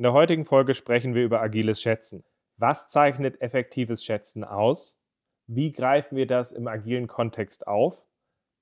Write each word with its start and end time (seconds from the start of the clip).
In 0.00 0.04
der 0.04 0.14
heutigen 0.14 0.46
Folge 0.46 0.72
sprechen 0.72 1.14
wir 1.14 1.22
über 1.22 1.42
agiles 1.42 1.82
Schätzen. 1.82 2.24
Was 2.56 2.88
zeichnet 2.88 3.42
effektives 3.42 4.02
Schätzen 4.02 4.44
aus? 4.44 4.98
Wie 5.46 5.72
greifen 5.72 6.16
wir 6.16 6.26
das 6.26 6.52
im 6.52 6.68
agilen 6.68 7.06
Kontext 7.06 7.66
auf? 7.66 8.06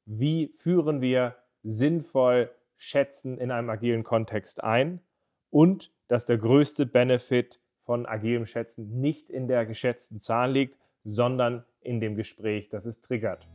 Wie 0.04 0.48
führen 0.56 1.00
wir 1.00 1.36
sinnvoll 1.62 2.50
Schätzen 2.76 3.38
in 3.38 3.52
einem 3.52 3.70
agilen 3.70 4.02
Kontext 4.02 4.64
ein? 4.64 4.98
Und 5.48 5.92
dass 6.08 6.26
der 6.26 6.38
größte 6.38 6.86
Benefit 6.86 7.60
von 7.84 8.04
agilem 8.04 8.44
Schätzen 8.44 9.00
nicht 9.00 9.30
in 9.30 9.46
der 9.46 9.64
geschätzten 9.64 10.18
Zahl 10.18 10.50
liegt, 10.50 10.76
sondern 11.04 11.64
in 11.82 12.00
dem 12.00 12.16
Gespräch, 12.16 12.68
das 12.68 12.84
es 12.84 13.00
triggert. 13.00 13.46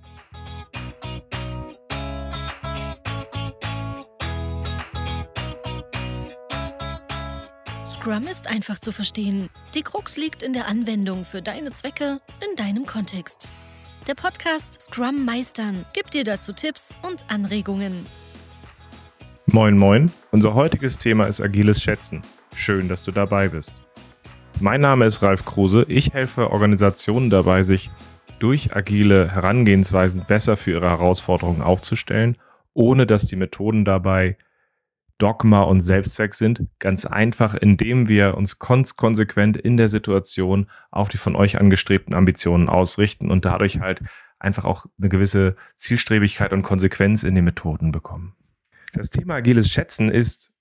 Scrum 8.04 8.28
ist 8.28 8.50
einfach 8.50 8.80
zu 8.80 8.92
verstehen. 8.92 9.50
Die 9.74 9.82
Krux 9.82 10.18
liegt 10.18 10.44
in 10.44 10.52
der 10.52 10.68
Anwendung 10.68 11.24
für 11.24 11.42
deine 11.42 11.72
Zwecke 11.72 12.20
in 12.42 12.58
deinem 12.58 12.86
Kontext. 12.86 13.48
Der 14.10 14.14
Podcast 14.14 14.82
Scrum 14.82 15.24
Meistern 15.24 15.86
gibt 15.94 16.14
dir 16.14 16.26
dazu 16.26 16.52
Tipps 16.52 17.00
und 17.08 17.24
Anregungen. 17.30 18.06
Moin, 19.46 19.78
moin. 19.78 20.12
Unser 20.32 20.54
heutiges 20.54 20.98
Thema 20.98 21.28
ist 21.28 21.40
agiles 21.40 21.82
Schätzen. 21.82 22.22
Schön, 22.54 22.90
dass 22.90 23.06
du 23.06 23.12
dabei 23.12 23.48
bist. 23.48 23.72
Mein 24.60 24.82
Name 24.82 25.06
ist 25.06 25.22
Ralf 25.22 25.46
Kruse. 25.46 25.86
Ich 25.88 26.12
helfe 26.12 26.52
Organisationen 26.52 27.30
dabei, 27.30 27.64
sich 27.64 27.90
durch 28.40 28.76
agile 28.76 29.32
Herangehensweisen 29.32 30.26
besser 30.28 30.58
für 30.58 30.72
ihre 30.72 30.90
Herausforderungen 30.90 31.62
aufzustellen, 31.62 32.36
ohne 32.74 33.08
dass 33.08 33.28
die 33.28 33.38
Methoden 33.38 33.86
dabei 33.86 34.36
Dogma 35.18 35.62
und 35.62 35.82
Selbstzweck 35.82 36.34
sind. 36.34 36.68
Ganz 36.80 37.06
einfach, 37.06 37.54
indem 37.54 38.08
wir 38.08 38.36
uns 38.36 38.60
konsequent 38.60 39.58
in 39.58 39.78
der 39.78 39.90
Situation 39.90 40.70
auf 40.92 41.10
die 41.10 41.18
von 41.18 41.36
euch 41.36 41.60
angestrebten 41.60 42.14
Ambitionen 42.14 42.70
ausrichten 42.70 43.32
und 43.32 43.46
dadurch 43.46 43.80
halt 43.80 44.02
einfach 44.40 44.66
auch 44.66 44.86
eine 45.00 45.10
gewisse 45.10 45.56
Zielstrebigkeit 45.76 46.52
und 46.52 46.64
Konsequenz 46.64 47.24
in 47.24 47.36
den 47.36 47.46
Methoden 47.46 47.92
bekommen. 47.92 48.36
Das 48.94 49.10
Thema 49.10 49.36
agiles 49.36 49.70
Schätzen 49.70 50.10
ist 50.10 50.52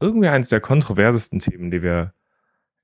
irgendwie 0.00 0.28
eines 0.28 0.48
der 0.48 0.60
kontroversesten 0.60 1.40
Themen, 1.40 1.70
die 1.70 1.82
wir 1.82 2.12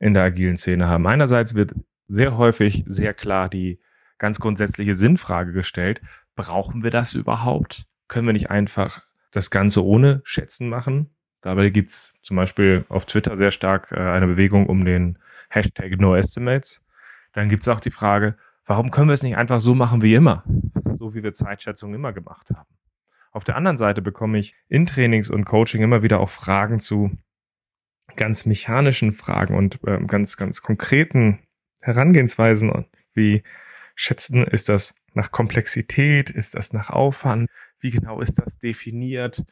in 0.00 0.14
der 0.14 0.24
agilen 0.24 0.56
Szene 0.56 0.88
haben. 0.88 1.06
Einerseits 1.06 1.54
wird 1.54 1.74
sehr 2.08 2.36
häufig 2.36 2.84
sehr 2.86 3.14
klar 3.14 3.48
die 3.48 3.80
ganz 4.18 4.40
grundsätzliche 4.40 4.94
Sinnfrage 4.94 5.52
gestellt. 5.52 6.00
Brauchen 6.34 6.82
wir 6.82 6.90
das 6.90 7.14
überhaupt? 7.14 7.86
Können 8.08 8.26
wir 8.26 8.32
nicht 8.32 8.50
einfach 8.50 9.06
das 9.32 9.50
Ganze 9.50 9.84
ohne 9.84 10.20
Schätzen 10.24 10.68
machen. 10.68 11.10
Dabei 11.40 11.70
gibt 11.70 11.90
es 11.90 12.14
zum 12.22 12.36
Beispiel 12.36 12.84
auf 12.88 13.04
Twitter 13.04 13.36
sehr 13.36 13.50
stark 13.50 13.90
äh, 13.90 13.98
eine 13.98 14.28
Bewegung 14.28 14.66
um 14.66 14.84
den 14.84 15.18
Hashtag 15.48 15.98
NoEstimates. 15.98 16.80
Dann 17.32 17.48
gibt 17.48 17.62
es 17.62 17.68
auch 17.68 17.80
die 17.80 17.90
Frage, 17.90 18.36
warum 18.64 18.90
können 18.90 19.08
wir 19.08 19.14
es 19.14 19.22
nicht 19.22 19.36
einfach 19.36 19.60
so 19.60 19.74
machen 19.74 20.02
wie 20.02 20.14
immer? 20.14 20.44
So 20.98 21.14
wie 21.14 21.22
wir 21.22 21.34
Zeitschätzungen 21.34 21.96
immer 21.96 22.12
gemacht 22.12 22.50
haben. 22.50 22.68
Auf 23.32 23.44
der 23.44 23.56
anderen 23.56 23.78
Seite 23.78 24.02
bekomme 24.02 24.38
ich 24.38 24.54
in 24.68 24.86
Trainings 24.86 25.30
und 25.30 25.44
Coaching 25.44 25.82
immer 25.82 26.02
wieder 26.02 26.20
auch 26.20 26.30
Fragen 26.30 26.80
zu 26.80 27.10
ganz 28.14 28.44
mechanischen 28.44 29.12
Fragen 29.12 29.56
und 29.56 29.80
äh, 29.86 29.98
ganz, 30.06 30.36
ganz 30.36 30.62
konkreten 30.62 31.40
Herangehensweisen, 31.80 32.86
wie 33.14 33.42
schätzen, 33.94 34.44
ist 34.44 34.68
das 34.68 34.94
nach 35.14 35.32
Komplexität, 35.32 36.30
ist 36.30 36.54
das 36.54 36.72
nach 36.72 36.90
Aufwand, 36.90 37.48
wie 37.82 37.90
genau 37.90 38.20
ist 38.20 38.38
das 38.38 38.58
definiert? 38.58 39.44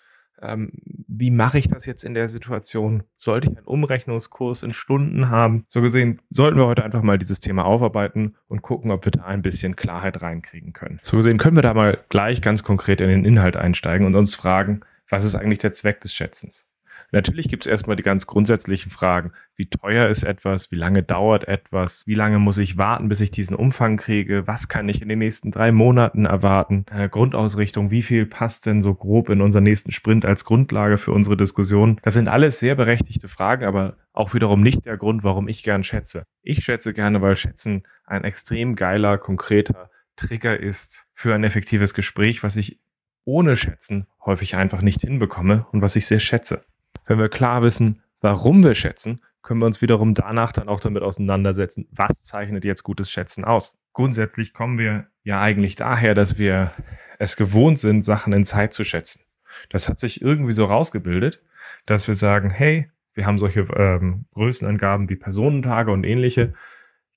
Ähm, 0.42 0.72
wie 1.06 1.30
mache 1.30 1.58
ich 1.58 1.68
das 1.68 1.84
jetzt 1.84 2.04
in 2.04 2.14
der 2.14 2.28
Situation? 2.28 3.02
Sollte 3.16 3.50
ich 3.50 3.56
einen 3.56 3.66
Umrechnungskurs 3.66 4.62
in 4.62 4.72
Stunden 4.72 5.28
haben? 5.28 5.66
So 5.68 5.82
gesehen 5.82 6.20
sollten 6.30 6.56
wir 6.56 6.66
heute 6.66 6.84
einfach 6.84 7.02
mal 7.02 7.18
dieses 7.18 7.40
Thema 7.40 7.64
aufarbeiten 7.64 8.36
und 8.48 8.62
gucken, 8.62 8.90
ob 8.90 9.04
wir 9.04 9.12
da 9.12 9.24
ein 9.24 9.42
bisschen 9.42 9.76
Klarheit 9.76 10.22
reinkriegen 10.22 10.72
können. 10.72 11.00
So 11.02 11.16
gesehen 11.16 11.36
können 11.36 11.56
wir 11.56 11.62
da 11.62 11.74
mal 11.74 11.98
gleich 12.08 12.40
ganz 12.40 12.62
konkret 12.62 13.00
in 13.00 13.08
den 13.08 13.24
Inhalt 13.24 13.56
einsteigen 13.56 14.06
und 14.06 14.14
uns 14.14 14.34
fragen, 14.34 14.80
was 15.08 15.24
ist 15.24 15.34
eigentlich 15.34 15.58
der 15.58 15.72
Zweck 15.72 16.00
des 16.00 16.14
Schätzens? 16.14 16.66
Natürlich 17.12 17.48
gibt 17.48 17.66
es 17.66 17.70
erstmal 17.70 17.96
die 17.96 18.02
ganz 18.02 18.26
grundsätzlichen 18.26 18.90
Fragen. 18.90 19.32
Wie 19.56 19.66
teuer 19.66 20.08
ist 20.08 20.22
etwas? 20.22 20.70
Wie 20.70 20.76
lange 20.76 21.02
dauert 21.02 21.48
etwas? 21.48 22.06
Wie 22.06 22.14
lange 22.14 22.38
muss 22.38 22.58
ich 22.58 22.78
warten, 22.78 23.08
bis 23.08 23.20
ich 23.20 23.30
diesen 23.30 23.56
Umfang 23.56 23.96
kriege? 23.96 24.46
Was 24.46 24.68
kann 24.68 24.88
ich 24.88 25.02
in 25.02 25.08
den 25.08 25.18
nächsten 25.18 25.50
drei 25.50 25.72
Monaten 25.72 26.24
erwarten? 26.24 26.86
Äh, 26.90 27.08
Grundausrichtung, 27.08 27.90
wie 27.90 28.02
viel 28.02 28.26
passt 28.26 28.66
denn 28.66 28.82
so 28.82 28.94
grob 28.94 29.28
in 29.28 29.40
unseren 29.40 29.64
nächsten 29.64 29.92
Sprint 29.92 30.24
als 30.24 30.44
Grundlage 30.44 30.98
für 30.98 31.12
unsere 31.12 31.36
Diskussion? 31.36 31.98
Das 32.02 32.14
sind 32.14 32.28
alles 32.28 32.60
sehr 32.60 32.74
berechtigte 32.74 33.28
Fragen, 33.28 33.64
aber 33.64 33.96
auch 34.12 34.34
wiederum 34.34 34.60
nicht 34.60 34.86
der 34.86 34.96
Grund, 34.96 35.24
warum 35.24 35.48
ich 35.48 35.62
gern 35.62 35.84
schätze. 35.84 36.24
Ich 36.42 36.64
schätze 36.64 36.92
gerne, 36.92 37.20
weil 37.20 37.36
Schätzen 37.36 37.82
ein 38.04 38.24
extrem 38.24 38.76
geiler, 38.76 39.18
konkreter 39.18 39.90
Trigger 40.16 40.58
ist 40.58 41.06
für 41.14 41.34
ein 41.34 41.44
effektives 41.44 41.94
Gespräch, 41.94 42.42
was 42.42 42.56
ich 42.56 42.78
ohne 43.24 43.56
Schätzen 43.56 44.06
häufig 44.24 44.56
einfach 44.56 44.82
nicht 44.82 45.00
hinbekomme 45.00 45.66
und 45.72 45.82
was 45.82 45.96
ich 45.96 46.06
sehr 46.06 46.20
schätze. 46.20 46.62
Wenn 47.06 47.18
wir 47.18 47.28
klar 47.28 47.62
wissen, 47.62 48.02
warum 48.20 48.62
wir 48.62 48.74
schätzen, 48.74 49.20
können 49.42 49.60
wir 49.60 49.66
uns 49.66 49.80
wiederum 49.80 50.14
danach 50.14 50.52
dann 50.52 50.68
auch 50.68 50.80
damit 50.80 51.02
auseinandersetzen, 51.02 51.88
was 51.90 52.22
zeichnet 52.22 52.64
jetzt 52.64 52.82
gutes 52.82 53.10
Schätzen 53.10 53.44
aus. 53.44 53.76
Grundsätzlich 53.92 54.52
kommen 54.52 54.78
wir 54.78 55.06
ja 55.24 55.40
eigentlich 55.40 55.76
daher, 55.76 56.14
dass 56.14 56.38
wir 56.38 56.72
es 57.18 57.36
gewohnt 57.36 57.78
sind, 57.78 58.04
Sachen 58.04 58.32
in 58.32 58.44
Zeit 58.44 58.72
zu 58.72 58.84
schätzen. 58.84 59.22
Das 59.68 59.88
hat 59.88 59.98
sich 59.98 60.22
irgendwie 60.22 60.52
so 60.52 60.64
rausgebildet, 60.64 61.42
dass 61.86 62.06
wir 62.06 62.14
sagen, 62.14 62.50
hey, 62.50 62.90
wir 63.14 63.26
haben 63.26 63.38
solche 63.38 63.60
ähm, 63.76 64.26
Größenangaben 64.34 65.08
wie 65.08 65.16
Personentage 65.16 65.90
und 65.90 66.04
ähnliche. 66.04 66.54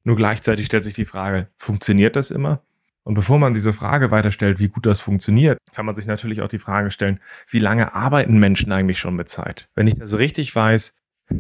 Nur 0.04 0.16
gleichzeitig 0.16 0.66
stellt 0.66 0.84
sich 0.84 0.96
die 0.96 1.06
Frage, 1.06 1.48
funktioniert 1.58 2.16
das 2.16 2.32
immer? 2.32 2.64
Und 3.04 3.16
bevor 3.16 3.38
man 3.38 3.54
diese 3.54 3.74
Frage 3.74 4.12
weiterstellt, 4.12 4.60
wie 4.60 4.70
gut 4.70 4.86
das 4.86 5.02
funktioniert, 5.02 5.60
kann 5.74 5.86
man 5.86 5.96
sich 5.96 6.06
natürlich 6.06 6.42
auch 6.42 6.48
die 6.48 6.60
Frage 6.60 6.90
stellen, 6.90 7.20
wie 7.50 7.60
lange 7.60 7.94
arbeiten 7.94 8.40
Menschen 8.40 8.72
eigentlich 8.72 9.00
schon 9.00 9.16
mit 9.16 9.30
Zeit? 9.30 9.68
Wenn 9.76 9.88
ich 9.88 9.96
das 9.96 10.18
richtig 10.18 10.56
weiß, 10.56 10.94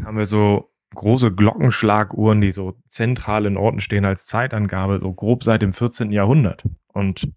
haben 0.04 0.18
wir 0.18 0.26
so 0.26 0.70
große 0.94 1.32
Glockenschlaguhren, 1.32 2.42
die 2.42 2.52
so 2.52 2.78
zentral 2.88 3.46
in 3.46 3.58
Orten 3.58 3.82
stehen 3.82 4.06
als 4.06 4.26
Zeitangabe, 4.26 5.00
so 5.02 5.14
grob 5.14 5.44
seit 5.44 5.62
dem 5.62 5.74
14. 5.74 6.12
Jahrhundert. 6.12 6.64
Und 6.88 7.30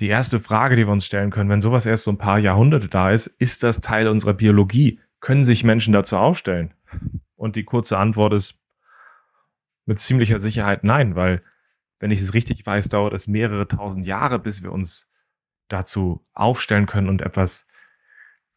die 0.00 0.08
erste 0.08 0.40
Frage, 0.40 0.76
die 0.76 0.86
wir 0.86 0.92
uns 0.92 1.06
stellen 1.06 1.30
können, 1.30 1.50
wenn 1.50 1.60
sowas 1.60 1.86
erst 1.86 2.04
so 2.04 2.10
ein 2.10 2.18
paar 2.18 2.38
Jahrhunderte 2.38 2.88
da 2.88 3.10
ist, 3.10 3.26
ist 3.26 3.62
das 3.62 3.80
Teil 3.80 4.08
unserer 4.08 4.34
Biologie? 4.34 5.00
Können 5.20 5.44
sich 5.44 5.64
Menschen 5.64 5.92
dazu 5.92 6.16
aufstellen? 6.16 6.72
Und 7.36 7.56
die 7.56 7.64
kurze 7.64 7.98
Antwort 7.98 8.32
ist 8.32 8.56
mit 9.86 9.98
ziemlicher 9.98 10.38
Sicherheit 10.38 10.84
nein, 10.84 11.16
weil 11.16 11.42
wenn 12.00 12.10
ich 12.10 12.20
es 12.20 12.34
richtig 12.34 12.64
weiß, 12.64 12.88
dauert 12.88 13.12
es 13.12 13.28
mehrere 13.28 13.66
tausend 13.66 14.06
Jahre, 14.06 14.38
bis 14.38 14.62
wir 14.62 14.72
uns 14.72 15.10
dazu 15.68 16.24
aufstellen 16.32 16.86
können 16.86 17.08
und 17.08 17.22
etwas 17.22 17.66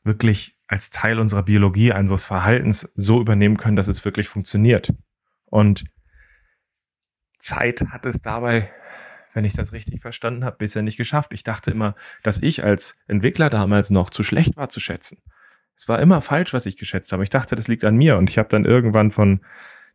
wirklich 0.04 0.58
als 0.68 0.90
Teil 0.90 1.20
unserer 1.20 1.44
Biologie, 1.44 1.92
unseres 1.92 2.26
Verhaltens 2.26 2.92
so 2.96 3.20
übernehmen 3.20 3.58
können, 3.58 3.76
dass 3.76 3.88
es 3.88 4.06
wirklich 4.06 4.30
funktioniert. 4.30 4.94
Und 5.46 5.84
Zeit 7.40 7.82
hat 7.90 8.06
es 8.06 8.22
dabei, 8.22 8.72
wenn 9.34 9.46
ich 9.46 9.54
das 9.54 9.74
richtig 9.74 10.02
verstanden 10.02 10.46
habe, 10.46 10.58
bisher 10.58 10.82
nicht 10.82 10.98
geschafft. 10.98 11.34
Ich 11.34 11.44
dachte 11.44 11.72
immer, 11.72 11.96
dass 12.24 12.42
ich 12.42 12.64
als 12.64 12.98
Entwickler 13.08 13.50
damals 13.50 13.90
noch 13.90 14.10
zu 14.10 14.24
schlecht 14.24 14.58
war 14.58 14.70
zu 14.70 14.80
schätzen. 14.80 15.18
Es 15.76 15.90
war 15.90 16.00
immer 16.00 16.22
falsch, 16.22 16.54
was 16.54 16.66
ich 16.66 16.78
geschätzt 16.78 17.12
habe. 17.12 17.24
Ich 17.24 17.30
dachte, 17.30 17.56
das 17.56 17.68
liegt 17.68 17.84
an 17.84 17.96
mir. 17.96 18.18
Und 18.18 18.30
ich 18.30 18.38
habe 18.38 18.50
dann 18.50 18.66
irgendwann 18.66 19.12
von 19.12 19.42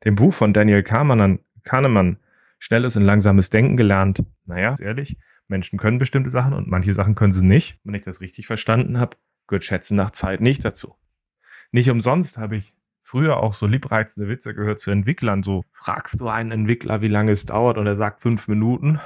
dem 0.05 0.15
Buch 0.15 0.35
von 0.35 0.53
Daniel 0.53 0.83
Kahnemann, 0.83 1.41
Kahnemann 1.65 2.19
schnelles 2.59 2.97
und 2.97 3.05
langsames 3.05 3.51
Denken 3.51 3.77
gelernt. 3.77 4.25
Naja, 4.47 4.75
ehrlich, 4.81 5.17
Menschen 5.49 5.79
können 5.79 5.99
bestimmte 5.99 6.31
Sachen 6.31 6.53
und 6.53 6.69
manche 6.69 6.95
Sachen 6.95 7.15
können 7.15 7.33
sie 7.33 7.45
nicht. 7.45 7.79
Wenn 7.85 7.95
ich 7.95 8.05
das 8.05 8.21
richtig 8.21 8.47
verstanden 8.47 8.99
habe, 8.99 9.17
gehört 9.47 9.65
Schätzen 9.65 9.97
nach 9.97 10.11
Zeit 10.11 10.41
nicht 10.41 10.65
dazu. 10.65 10.97
Nicht 11.73 11.91
umsonst 11.91 12.39
habe 12.39 12.57
ich 12.57 12.75
früher 13.03 13.37
auch 13.37 13.55
so 13.55 13.67
liebreizende 13.67 14.29
Witze 14.29 14.55
gehört 14.55 14.81
zu 14.81 14.91
Entwicklern. 14.91 15.43
So 15.43 15.65
fragst 15.73 16.21
du 16.21 16.29
einen 16.29 16.51
Entwickler, 16.51 17.01
wie 17.03 17.09
lange 17.09 17.33
es 17.33 17.47
dauert 17.47 17.79
und 17.79 17.87
er 17.87 17.97
sagt 17.97 18.21
fünf 18.21 18.49
Minuten. 18.49 19.01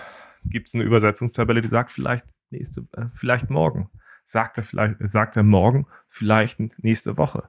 Gibt 0.45 0.69
es 0.69 0.75
eine 0.75 0.85
Übersetzungstabelle, 0.85 1.61
die 1.61 1.69
sagt 1.69 1.93
vielleicht 1.93 2.25
nächste, 2.51 2.87
äh, 2.93 3.07
vielleicht 3.15 3.51
morgen. 3.51 3.91
Sagt 4.25 4.59
er 4.59 4.65
vielleicht, 4.65 4.97
sagt 5.11 5.37
er 5.37 5.43
morgen, 5.43 5.87
vielleicht 6.09 6.59
nächste 6.83 7.17
Woche. 7.19 7.49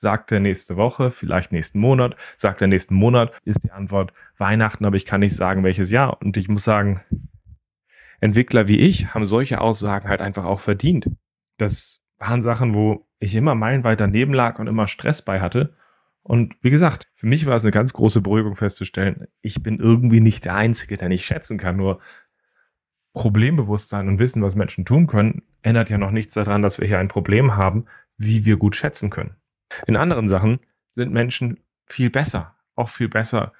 Sagt 0.00 0.30
er 0.30 0.38
nächste 0.38 0.76
Woche, 0.76 1.10
vielleicht 1.10 1.50
nächsten 1.50 1.80
Monat. 1.80 2.14
Sagt 2.36 2.62
er 2.62 2.68
nächsten 2.68 2.94
Monat, 2.94 3.32
ist 3.44 3.64
die 3.64 3.72
Antwort 3.72 4.12
Weihnachten, 4.36 4.84
aber 4.84 4.94
ich 4.94 5.06
kann 5.06 5.18
nicht 5.18 5.34
sagen, 5.34 5.64
welches 5.64 5.90
Jahr. 5.90 6.22
Und 6.22 6.36
ich 6.36 6.48
muss 6.48 6.62
sagen, 6.62 7.00
Entwickler 8.20 8.68
wie 8.68 8.78
ich 8.78 9.12
haben 9.12 9.24
solche 9.24 9.60
Aussagen 9.60 10.08
halt 10.08 10.20
einfach 10.20 10.44
auch 10.44 10.60
verdient. 10.60 11.10
Das 11.56 12.00
waren 12.18 12.42
Sachen, 12.42 12.74
wo 12.74 13.08
ich 13.18 13.34
immer 13.34 13.56
meilenweit 13.56 13.98
daneben 13.98 14.32
lag 14.32 14.60
und 14.60 14.68
immer 14.68 14.86
Stress 14.86 15.20
bei 15.22 15.40
hatte. 15.40 15.74
Und 16.22 16.54
wie 16.62 16.70
gesagt, 16.70 17.08
für 17.16 17.26
mich 17.26 17.46
war 17.46 17.56
es 17.56 17.64
eine 17.64 17.72
ganz 17.72 17.92
große 17.92 18.20
Beruhigung 18.20 18.54
festzustellen, 18.54 19.26
ich 19.42 19.64
bin 19.64 19.80
irgendwie 19.80 20.20
nicht 20.20 20.44
der 20.44 20.54
Einzige, 20.54 20.96
der 20.96 21.08
nicht 21.08 21.26
schätzen 21.26 21.58
kann. 21.58 21.76
Nur 21.76 21.98
Problembewusstsein 23.14 24.06
und 24.06 24.20
Wissen, 24.20 24.42
was 24.42 24.54
Menschen 24.54 24.84
tun 24.84 25.08
können, 25.08 25.42
ändert 25.62 25.90
ja 25.90 25.98
noch 25.98 26.12
nichts 26.12 26.34
daran, 26.34 26.62
dass 26.62 26.78
wir 26.78 26.86
hier 26.86 27.00
ein 27.00 27.08
Problem 27.08 27.56
haben, 27.56 27.86
wie 28.16 28.44
wir 28.44 28.58
gut 28.58 28.76
schätzen 28.76 29.10
können. 29.10 29.34
In 29.86 29.96
anderen 29.96 30.28
Sachen 30.28 30.60
sind 30.90 31.12
Menschen 31.12 31.60
viel 31.86 32.10
besser. 32.10 32.54
Auch 32.74 32.88
viel 32.88 33.08
besser, 33.08 33.52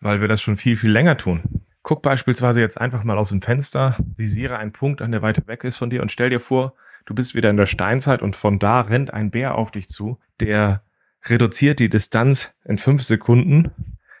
weil 0.00 0.20
wir 0.20 0.28
das 0.28 0.42
schon 0.42 0.56
viel, 0.56 0.76
viel 0.76 0.90
länger 0.90 1.16
tun. 1.16 1.64
Guck 1.82 2.02
beispielsweise 2.02 2.60
jetzt 2.60 2.80
einfach 2.80 3.04
mal 3.04 3.18
aus 3.18 3.28
dem 3.28 3.42
Fenster, 3.42 3.96
visiere 4.16 4.58
einen 4.58 4.72
Punkt 4.72 5.00
an, 5.02 5.12
der 5.12 5.22
weiter 5.22 5.46
weg 5.46 5.62
ist 5.62 5.76
von 5.76 5.90
dir 5.90 6.02
und 6.02 6.10
stell 6.10 6.30
dir 6.30 6.40
vor, 6.40 6.74
du 7.04 7.14
bist 7.14 7.34
wieder 7.34 7.50
in 7.50 7.56
der 7.56 7.66
Steinzeit 7.66 8.22
und 8.22 8.34
von 8.34 8.58
da 8.58 8.80
rennt 8.80 9.12
ein 9.12 9.30
Bär 9.30 9.54
auf 9.54 9.70
dich 9.70 9.88
zu, 9.88 10.18
der 10.40 10.82
reduziert 11.24 11.78
die 11.78 11.88
Distanz 11.88 12.54
in 12.64 12.78
fünf 12.78 13.02
Sekunden. 13.02 13.70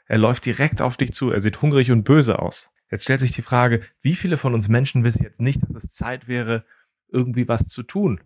Er 0.06 0.18
läuft 0.18 0.46
direkt 0.46 0.80
auf 0.80 0.96
dich 0.96 1.12
zu, 1.12 1.30
er 1.30 1.40
sieht 1.40 1.60
hungrig 1.60 1.90
und 1.90 2.04
böse 2.04 2.38
aus. 2.38 2.72
Jetzt 2.90 3.02
stellt 3.02 3.20
sich 3.20 3.32
die 3.32 3.42
Frage, 3.42 3.82
wie 4.00 4.14
viele 4.14 4.36
von 4.36 4.54
uns 4.54 4.68
Menschen 4.68 5.02
wissen 5.02 5.24
jetzt 5.24 5.40
nicht, 5.40 5.60
dass 5.62 5.84
es 5.84 5.92
Zeit 5.92 6.28
wäre, 6.28 6.64
irgendwie 7.08 7.48
was 7.48 7.68
zu 7.68 7.82
tun? 7.82 8.20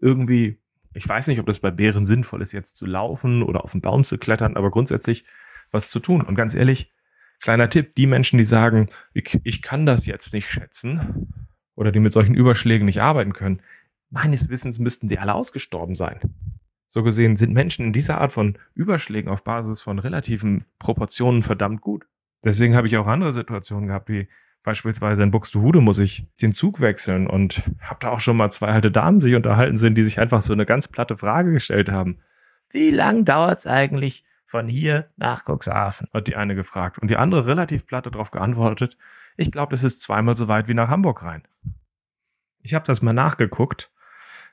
Irgendwie, 0.00 0.58
ich 0.98 1.08
weiß 1.08 1.28
nicht, 1.28 1.38
ob 1.38 1.46
das 1.46 1.60
bei 1.60 1.70
Bären 1.70 2.04
sinnvoll 2.04 2.42
ist, 2.42 2.50
jetzt 2.50 2.76
zu 2.76 2.84
laufen 2.84 3.44
oder 3.44 3.62
auf 3.62 3.70
den 3.70 3.80
Baum 3.80 4.02
zu 4.02 4.18
klettern, 4.18 4.56
aber 4.56 4.72
grundsätzlich 4.72 5.24
was 5.70 5.90
zu 5.90 6.00
tun. 6.00 6.22
Und 6.22 6.34
ganz 6.34 6.54
ehrlich, 6.54 6.92
kleiner 7.40 7.70
Tipp, 7.70 7.94
die 7.94 8.08
Menschen, 8.08 8.36
die 8.36 8.44
sagen, 8.44 8.90
ich, 9.14 9.40
ich 9.44 9.62
kann 9.62 9.86
das 9.86 10.06
jetzt 10.06 10.32
nicht 10.32 10.50
schätzen 10.50 11.32
oder 11.76 11.92
die 11.92 12.00
mit 12.00 12.12
solchen 12.12 12.34
Überschlägen 12.34 12.86
nicht 12.86 13.00
arbeiten 13.00 13.32
können, 13.32 13.62
meines 14.10 14.48
Wissens 14.48 14.80
müssten 14.80 15.06
die 15.06 15.20
alle 15.20 15.34
ausgestorben 15.34 15.94
sein. 15.94 16.18
So 16.88 17.04
gesehen 17.04 17.36
sind 17.36 17.52
Menschen 17.52 17.86
in 17.86 17.92
dieser 17.92 18.20
Art 18.20 18.32
von 18.32 18.58
Überschlägen 18.74 19.30
auf 19.30 19.44
Basis 19.44 19.80
von 19.80 20.00
relativen 20.00 20.64
Proportionen 20.80 21.44
verdammt 21.44 21.80
gut. 21.80 22.06
Deswegen 22.42 22.74
habe 22.74 22.88
ich 22.88 22.96
auch 22.96 23.06
andere 23.06 23.32
Situationen 23.32 23.86
gehabt, 23.86 24.08
wie 24.08 24.26
beispielsweise 24.62 25.22
in 25.22 25.30
Buxtehude 25.30 25.80
muss 25.80 25.98
ich 25.98 26.26
den 26.40 26.52
Zug 26.52 26.80
wechseln 26.80 27.26
und 27.26 27.62
habe 27.80 28.00
da 28.00 28.10
auch 28.10 28.20
schon 28.20 28.36
mal 28.36 28.50
zwei 28.50 28.68
alte 28.68 28.90
Damen 28.90 29.20
sich 29.20 29.34
unterhalten 29.34 29.76
sind, 29.76 29.94
die 29.94 30.04
sich 30.04 30.20
einfach 30.20 30.42
so 30.42 30.52
eine 30.52 30.66
ganz 30.66 30.88
platte 30.88 31.16
Frage 31.16 31.52
gestellt 31.52 31.90
haben. 31.90 32.18
Wie 32.70 32.90
lang 32.90 33.24
dauert 33.24 33.60
es 33.60 33.66
eigentlich 33.66 34.24
von 34.46 34.68
hier 34.68 35.08
nach 35.16 35.44
Cuxhaven? 35.44 36.08
Hat 36.12 36.26
die 36.26 36.36
eine 36.36 36.54
gefragt. 36.54 36.98
Und 36.98 37.08
die 37.08 37.16
andere 37.16 37.46
relativ 37.46 37.86
platte 37.86 38.10
darauf 38.10 38.30
geantwortet, 38.30 38.96
ich 39.36 39.52
glaube, 39.52 39.70
das 39.70 39.84
ist 39.84 40.02
zweimal 40.02 40.36
so 40.36 40.48
weit 40.48 40.68
wie 40.68 40.74
nach 40.74 40.88
Hamburg 40.88 41.22
rein. 41.22 41.44
Ich 42.62 42.74
habe 42.74 42.84
das 42.84 43.02
mal 43.02 43.12
nachgeguckt. 43.12 43.90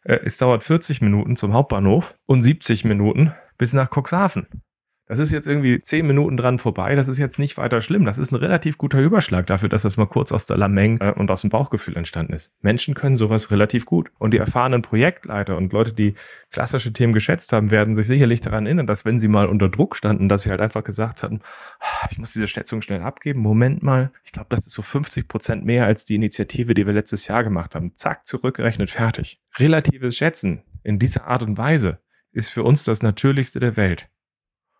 Äh, 0.03 0.19
es 0.23 0.37
dauert 0.37 0.63
40 0.63 1.01
Minuten 1.01 1.35
zum 1.35 1.53
Hauptbahnhof 1.53 2.15
und 2.25 2.41
70 2.41 2.85
Minuten 2.85 3.33
bis 3.57 3.73
nach 3.73 3.89
Cuxhaven. 3.89 4.47
Das 5.07 5.19
ist 5.19 5.31
jetzt 5.31 5.45
irgendwie 5.45 5.79
zehn 5.81 6.07
Minuten 6.07 6.35
dran 6.35 6.57
vorbei. 6.57 6.95
Das 6.95 7.07
ist 7.07 7.19
jetzt 7.19 7.37
nicht 7.37 7.57
weiter 7.57 7.81
schlimm. 7.81 8.05
Das 8.05 8.17
ist 8.17 8.31
ein 8.31 8.37
relativ 8.37 8.79
guter 8.79 8.99
Überschlag 8.99 9.45
dafür, 9.45 9.69
dass 9.69 9.83
das 9.83 9.97
mal 9.97 10.07
kurz 10.07 10.31
aus 10.31 10.47
der 10.47 10.57
Lameng 10.57 10.99
äh, 10.99 11.11
und 11.11 11.29
aus 11.29 11.41
dem 11.41 11.51
Bauchgefühl 11.51 11.95
entstanden 11.95 12.33
ist. 12.33 12.51
Menschen 12.61 12.95
können 12.95 13.15
sowas 13.15 13.51
relativ 13.51 13.85
gut. 13.85 14.09
Und 14.17 14.33
die 14.33 14.39
erfahrenen 14.39 14.81
Projektleiter 14.81 15.57
und 15.57 15.71
Leute, 15.73 15.93
die 15.93 16.15
klassische 16.51 16.91
Themen 16.91 17.13
geschätzt 17.13 17.53
haben, 17.53 17.69
werden 17.69 17.95
sich 17.95 18.07
sicherlich 18.07 18.41
daran 18.41 18.65
erinnern, 18.65 18.87
dass 18.87 19.05
wenn 19.05 19.19
sie 19.19 19.27
mal 19.27 19.45
unter 19.45 19.69
Druck 19.69 19.95
standen, 19.95 20.27
dass 20.27 20.41
sie 20.41 20.49
halt 20.49 20.61
einfach 20.61 20.83
gesagt 20.83 21.21
hatten, 21.21 21.41
ah, 21.79 22.07
ich 22.09 22.17
muss 22.17 22.33
diese 22.33 22.47
Schätzung 22.47 22.81
schnell 22.81 23.01
abgeben. 23.01 23.41
Moment 23.41 23.83
mal, 23.83 24.11
ich 24.23 24.31
glaube, 24.31 24.47
das 24.49 24.65
ist 24.65 24.73
so 24.73 24.81
50 24.81 25.27
Prozent 25.27 25.65
mehr 25.65 25.85
als 25.85 26.05
die 26.05 26.15
Initiative, 26.15 26.73
die 26.73 26.87
wir 26.87 26.93
letztes 26.93 27.27
Jahr 27.27 27.43
gemacht 27.43 27.75
haben. 27.75 27.91
Zack, 27.95 28.25
zurückgerechnet, 28.25 28.89
fertig. 28.89 29.39
Relatives 29.59 30.17
Schätzen 30.17 30.63
in 30.81 30.97
dieser 30.97 31.27
Art 31.27 31.43
und 31.43 31.59
Weise 31.59 31.99
ist 32.31 32.49
für 32.49 32.63
uns 32.63 32.83
das 32.83 33.03
Natürlichste 33.03 33.59
der 33.59 33.77
Welt. 33.77 34.09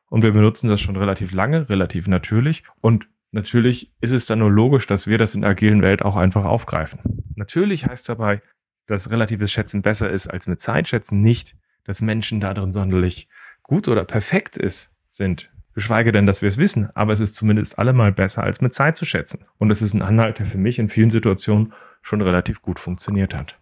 Und 0.09 0.23
wir 0.23 0.31
benutzen 0.31 0.69
das 0.69 0.81
schon 0.81 0.95
relativ 0.95 1.31
lange, 1.31 1.69
relativ 1.69 2.07
natürlich. 2.07 2.63
Und 2.81 3.07
natürlich 3.31 3.91
ist 4.01 4.11
es 4.11 4.25
dann 4.25 4.39
nur 4.39 4.51
logisch, 4.51 4.87
dass 4.87 5.07
wir 5.07 5.17
das 5.17 5.35
in 5.35 5.41
der 5.41 5.51
agilen 5.51 5.81
Welt 5.81 6.03
auch 6.03 6.15
einfach 6.15 6.45
aufgreifen. 6.45 6.99
Natürlich 7.35 7.85
heißt 7.85 8.07
dabei, 8.07 8.41
dass 8.85 9.09
relatives 9.09 9.51
Schätzen 9.51 9.81
besser 9.81 10.09
ist 10.09 10.27
als 10.27 10.47
mit 10.47 10.59
Zeitschätzen 10.59 11.21
nicht, 11.21 11.55
dass 11.83 12.01
Menschen 12.01 12.39
darin 12.39 12.71
sonderlich 12.71 13.27
gut 13.63 13.87
oder 13.87 14.03
perfekt 14.05 14.57
ist, 14.57 14.91
sind. 15.09 15.51
Geschweige 15.73 16.13
denn, 16.13 16.25
dass 16.25 16.41
wir 16.41 16.47
es 16.47 16.57
wissen, 16.57 16.89
aber 16.95 17.11
es 17.11 17.19
ist 17.19 17.35
zumindest 17.35 17.77
allemal 17.77 18.11
besser, 18.13 18.43
als 18.43 18.61
mit 18.61 18.73
Zeit 18.73 18.95
zu 18.95 19.03
schätzen. 19.03 19.45
Und 19.57 19.71
es 19.71 19.81
ist 19.81 19.93
ein 19.93 20.01
Anhalt, 20.01 20.39
der 20.39 20.45
für 20.45 20.57
mich 20.57 20.79
in 20.79 20.87
vielen 20.87 21.09
Situationen 21.09 21.73
schon 22.01 22.21
relativ 22.21 22.61
gut 22.61 22.79
funktioniert 22.79 23.33
hat. 23.33 23.57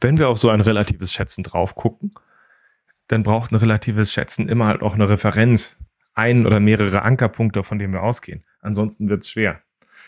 Wenn 0.00 0.18
wir 0.18 0.28
auf 0.28 0.38
so 0.38 0.50
ein 0.50 0.60
relatives 0.60 1.12
Schätzen 1.12 1.44
drauf 1.44 1.76
gucken, 1.76 2.12
dann 3.06 3.22
braucht 3.22 3.52
ein 3.52 3.56
relatives 3.56 4.12
Schätzen 4.12 4.48
immer 4.48 4.66
halt 4.66 4.82
auch 4.82 4.94
eine 4.94 5.08
Referenz, 5.08 5.78
ein 6.14 6.46
oder 6.46 6.60
mehrere 6.60 7.02
Ankerpunkte, 7.02 7.62
von 7.62 7.78
denen 7.78 7.92
wir 7.92 8.02
ausgehen. 8.02 8.44
Ansonsten 8.60 9.08
wird 9.08 9.22
es 9.22 9.30
schwer. 9.30 9.60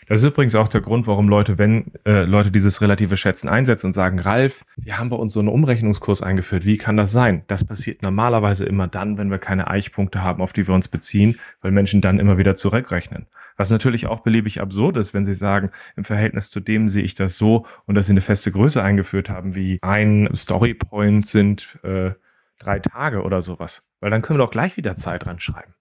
Das 0.07 0.21
ist 0.21 0.27
übrigens 0.27 0.53
auch 0.55 0.67
der 0.67 0.81
Grund, 0.81 1.07
warum 1.07 1.29
Leute, 1.29 1.57
wenn 1.57 1.91
äh, 2.05 2.23
Leute 2.23 2.51
dieses 2.51 2.81
relative 2.81 3.17
Schätzen 3.17 3.49
einsetzen 3.49 3.87
und 3.87 3.93
sagen, 3.93 4.19
Ralf, 4.19 4.63
wir 4.75 4.99
haben 4.99 5.09
bei 5.09 5.15
uns 5.15 5.33
so 5.33 5.39
einen 5.39 5.49
Umrechnungskurs 5.49 6.21
eingeführt, 6.21 6.65
wie 6.65 6.77
kann 6.77 6.95
das 6.95 7.11
sein? 7.11 7.43
Das 7.47 7.63
passiert 7.63 8.03
normalerweise 8.03 8.65
immer 8.65 8.87
dann, 8.87 9.17
wenn 9.17 9.31
wir 9.31 9.39
keine 9.39 9.67
Eichpunkte 9.67 10.21
haben, 10.21 10.43
auf 10.43 10.53
die 10.53 10.67
wir 10.67 10.75
uns 10.75 10.87
beziehen, 10.87 11.39
weil 11.61 11.71
Menschen 11.71 12.01
dann 12.01 12.19
immer 12.19 12.37
wieder 12.37 12.55
zurückrechnen. 12.55 13.25
Was 13.57 13.71
natürlich 13.71 14.05
auch 14.05 14.19
beliebig 14.19 14.61
absurd 14.61 14.97
ist, 14.97 15.13
wenn 15.13 15.25
sie 15.25 15.33
sagen, 15.33 15.71
im 15.95 16.03
Verhältnis 16.03 16.49
zu 16.49 16.59
dem 16.59 16.87
sehe 16.87 17.03
ich 17.03 17.15
das 17.15 17.37
so 17.37 17.65
und 17.85 17.95
dass 17.95 18.07
sie 18.07 18.13
eine 18.13 18.21
feste 18.21 18.51
Größe 18.51 18.83
eingeführt 18.83 19.29
haben, 19.29 19.55
wie 19.55 19.79
ein 19.81 20.29
Storypoint 20.35 21.25
sind 21.25 21.79
äh, 21.83 22.11
drei 22.59 22.79
Tage 22.79 23.23
oder 23.23 23.41
sowas. 23.41 23.81
Weil 24.01 24.11
dann 24.11 24.21
können 24.21 24.37
wir 24.37 24.45
doch 24.45 24.51
gleich 24.51 24.77
wieder 24.77 24.95
Zeit 24.95 25.25
dran 25.25 25.39
schreiben. 25.39 25.73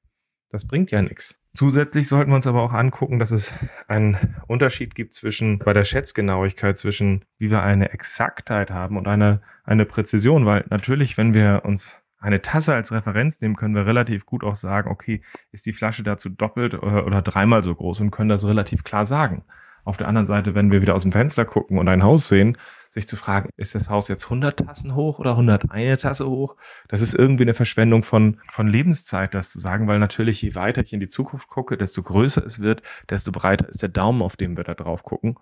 Das 0.54 0.64
bringt 0.64 0.92
ja 0.92 1.02
nichts. 1.02 1.36
Zusätzlich 1.52 2.06
sollten 2.06 2.30
wir 2.30 2.36
uns 2.36 2.46
aber 2.46 2.62
auch 2.62 2.72
angucken, 2.72 3.18
dass 3.18 3.32
es 3.32 3.52
einen 3.88 4.36
Unterschied 4.46 4.94
gibt 4.94 5.12
zwischen 5.12 5.58
bei 5.58 5.72
der 5.72 5.82
Schätzgenauigkeit 5.82 6.78
zwischen 6.78 7.24
wie 7.38 7.50
wir 7.50 7.64
eine 7.64 7.90
Exaktheit 7.90 8.70
haben 8.70 8.96
und 8.96 9.08
eine, 9.08 9.42
eine 9.64 9.84
Präzision, 9.84 10.46
weil 10.46 10.64
natürlich, 10.70 11.18
wenn 11.18 11.34
wir 11.34 11.62
uns 11.64 11.96
eine 12.20 12.40
Tasse 12.40 12.72
als 12.72 12.92
Referenz 12.92 13.40
nehmen, 13.40 13.56
können 13.56 13.74
wir 13.74 13.84
relativ 13.84 14.26
gut 14.26 14.44
auch 14.44 14.54
sagen, 14.54 14.92
okay, 14.92 15.22
ist 15.50 15.66
die 15.66 15.72
Flasche 15.72 16.04
dazu 16.04 16.28
doppelt 16.28 16.74
oder, 16.74 17.04
oder 17.04 17.20
dreimal 17.20 17.64
so 17.64 17.74
groß 17.74 17.98
und 17.98 18.12
können 18.12 18.28
das 18.28 18.46
relativ 18.46 18.84
klar 18.84 19.04
sagen. 19.04 19.42
Auf 19.82 19.96
der 19.96 20.06
anderen 20.06 20.26
Seite, 20.26 20.54
wenn 20.54 20.70
wir 20.70 20.82
wieder 20.82 20.94
aus 20.94 21.02
dem 21.02 21.10
Fenster 21.10 21.44
gucken 21.44 21.78
und 21.78 21.88
ein 21.88 22.04
Haus 22.04 22.28
sehen, 22.28 22.56
sich 22.94 23.08
zu 23.08 23.16
fragen, 23.16 23.50
ist 23.56 23.74
das 23.74 23.90
Haus 23.90 24.08
jetzt 24.08 24.24
100 24.24 24.58
Tassen 24.60 24.94
hoch 24.94 25.18
oder 25.18 25.32
101 25.32 26.00
Tasse 26.02 26.28
hoch? 26.28 26.56
Das 26.88 27.00
ist 27.00 27.14
irgendwie 27.14 27.42
eine 27.42 27.54
Verschwendung 27.54 28.04
von, 28.04 28.40
von 28.52 28.68
Lebenszeit, 28.68 29.34
das 29.34 29.50
zu 29.50 29.58
sagen, 29.58 29.86
weil 29.88 29.98
natürlich 29.98 30.40
je 30.40 30.54
weiter 30.54 30.82
ich 30.82 30.92
in 30.92 31.00
die 31.00 31.08
Zukunft 31.08 31.48
gucke, 31.48 31.76
desto 31.76 32.02
größer 32.02 32.44
es 32.44 32.60
wird, 32.60 32.82
desto 33.10 33.32
breiter 33.32 33.68
ist 33.68 33.82
der 33.82 33.88
Daumen, 33.88 34.22
auf 34.22 34.36
dem 34.36 34.56
wir 34.56 34.64
da 34.64 34.74
drauf 34.74 35.02
gucken. 35.02 35.36